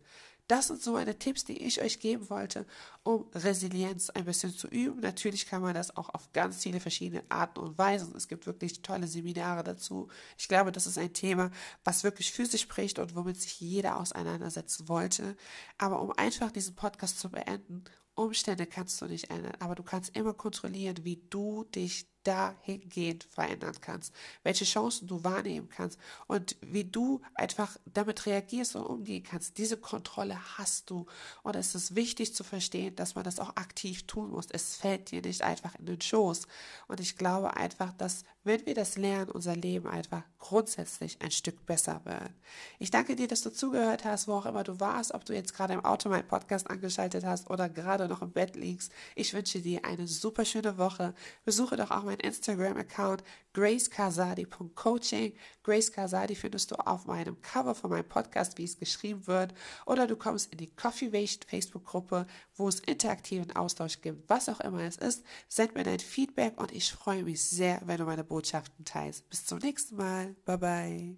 Das 0.48 0.68
sind 0.68 0.80
so 0.80 0.94
meine 0.94 1.18
Tipps, 1.18 1.44
die 1.44 1.58
ich 1.58 1.82
euch 1.82 2.00
geben 2.00 2.30
wollte, 2.30 2.68
um 3.02 3.26
Resilienz 3.34 4.12
ein 4.12 4.26
bisschen 4.26 4.54
zu 4.56 4.68
üben. 4.68 5.00
Natürlich 5.00 5.48
kann 5.48 5.64
man 5.64 5.74
das 5.74 5.98
auch 5.98 6.10
auf 6.10 6.32
ganz 6.34 6.62
viele 6.62 6.80
verschiedene 6.80 7.24
Arten 7.30 7.60
und 7.62 7.80
Weisen. 7.80 8.16
Es 8.16 8.28
gibt 8.28 8.46
wirklich 8.46 8.84
tolle 8.84 9.08
Seminare 9.08 9.64
dazu. 9.64 10.08
Ich 10.38 10.48
glaube, 10.48 10.72
das 10.72 10.86
ist 10.86 11.00
ein 11.00 11.14
Thema, 11.14 11.50
was 11.84 12.04
wirklich 12.04 12.32
für 12.32 12.46
sich 12.46 12.62
spricht 12.62 13.00
und 13.00 13.16
womit 13.16 13.42
sich 13.42 13.60
jeder 13.60 14.00
auseinandersetzen 14.00 14.88
wollte. 14.88 15.36
Aber 15.80 16.00
um 16.00 16.12
einfach 16.12 16.52
diesen 16.52 16.76
Podcast 16.76 17.20
zu 17.20 17.32
beenden, 17.32 17.84
Umstände 18.14 18.68
kannst 18.68 19.02
du 19.02 19.08
nicht 19.08 19.32
ändern, 19.32 19.58
aber 19.60 19.74
du 19.74 19.84
kannst 19.84 20.16
immer 20.16 20.34
kontrollieren, 20.34 21.04
wie 21.04 21.24
du 21.30 21.64
dich 21.64 22.08
dahingehend 22.26 23.24
verändern 23.24 23.76
kannst, 23.80 24.14
welche 24.44 24.66
Chancen 24.66 25.08
du 25.08 25.24
wahrnehmen 25.24 25.70
kannst 25.70 26.00
und 26.28 26.58
wie 26.62 26.84
du 26.84 27.22
einfach 27.34 27.78
damit 27.86 28.26
reagierst 28.26 28.76
und 28.76 28.86
umgehen 28.86 29.24
kannst. 29.24 29.58
Diese 29.58 29.78
Kontrolle 29.78 30.38
hast 30.58 30.90
du 30.90 31.06
und 31.44 31.56
es 31.56 31.76
ist 31.76 31.96
wichtig 31.96 32.36
zu 32.36 32.44
verstehen, 32.44 32.96
dass 32.96 33.16
man 33.16 33.24
das 33.24 33.40
auch 33.40 33.56
aktiv 33.56 34.08
tun 34.08 34.32
muss. 34.32 34.48
Es 34.52 34.76
fällt 34.76 35.12
dir 35.12 35.22
nicht 35.22 35.42
einfach 35.42 35.76
in 35.76 35.86
den 35.86 36.02
Schoß 36.02 36.48
und 36.88 37.00
ich 37.00 37.18
glaube 37.18 37.56
einfach, 37.56 37.94
dass 37.94 38.24
wenn 38.46 38.66
wir 38.68 38.76
das 38.76 38.96
lernen, 38.96 39.32
unser 39.32 39.56
Leben 39.56 39.88
einfach 39.88 40.22
grundsätzlich 40.38 41.18
ein 41.22 41.32
Stück 41.32 41.66
besser 41.66 42.02
wird. 42.06 42.30
Ich 42.78 42.92
danke 42.92 43.16
dir, 43.16 43.28
dass 43.28 43.42
du 43.42 43.52
zugehört 43.52 44.06
hast, 44.06 44.28
wo 44.28 44.34
auch 44.34 44.46
immer 44.46 44.64
du 44.64 44.80
warst, 44.80 45.16
ob 45.16 45.26
du 45.26 45.34
jetzt 45.34 45.56
gerade 45.56 45.74
im 45.74 45.84
Auto 45.84 46.10
meinen 46.10 46.28
Podcast 46.28 46.70
angeschaltet 46.70 47.26
hast 47.26 47.50
oder 47.50 47.70
gerade 47.70 48.08
noch 48.08 48.22
im 48.22 48.32
Bett 48.32 48.56
liegst. 48.56 48.92
Ich 49.16 49.34
wünsche 49.34 49.60
dir 49.62 49.84
eine 49.84 50.08
super 50.08 50.46
schöne 50.46 50.78
Woche. 50.78 51.16
Besuche 51.44 51.76
doch 51.76 51.90
auch 51.90 52.04
mein 52.04 52.15
meinen 52.16 52.20
Instagram-Account 52.20 53.24
gracekazadi.coaching. 53.54 55.34
Grace 55.64 55.92
Kazadi 55.92 56.36
findest 56.36 56.72
du 56.72 56.76
auf 56.76 57.06
meinem 57.06 57.42
Cover 57.42 57.76
von 57.76 57.90
meinem 57.90 58.08
Podcast, 58.08 58.58
wie 58.58 58.66
es 58.66 58.78
geschrieben 58.78 59.28
wird. 59.28 59.54
Oder 59.86 60.08
du 60.08 60.16
kommst 60.16 60.52
in 60.52 60.58
die 60.58 60.76
Coffee 60.76 61.14
Waste 61.14 61.48
Facebook-Gruppe, 61.48 62.28
wo 62.56 62.68
es 62.68 62.80
interaktiven 62.82 63.56
Austausch 63.56 64.02
gibt, 64.02 64.30
was 64.30 64.50
auch 64.50 64.60
immer 64.60 64.82
es 64.82 64.98
ist. 64.98 65.24
Send 65.48 65.76
mir 65.76 65.84
dein 65.84 66.00
Feedback 66.00 66.60
und 66.60 66.72
ich 66.72 66.92
freue 66.92 67.24
mich 67.24 67.44
sehr, 67.44 67.82
wenn 67.86 67.98
du 67.98 68.06
meine 68.06 68.24
Botschaften 68.24 68.86
teilst. 68.86 69.30
Bis 69.30 69.46
zum 69.46 69.60
nächsten 69.60 69.96
Mal. 69.96 70.36
Bye 70.46 71.18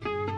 bye. 0.00 0.33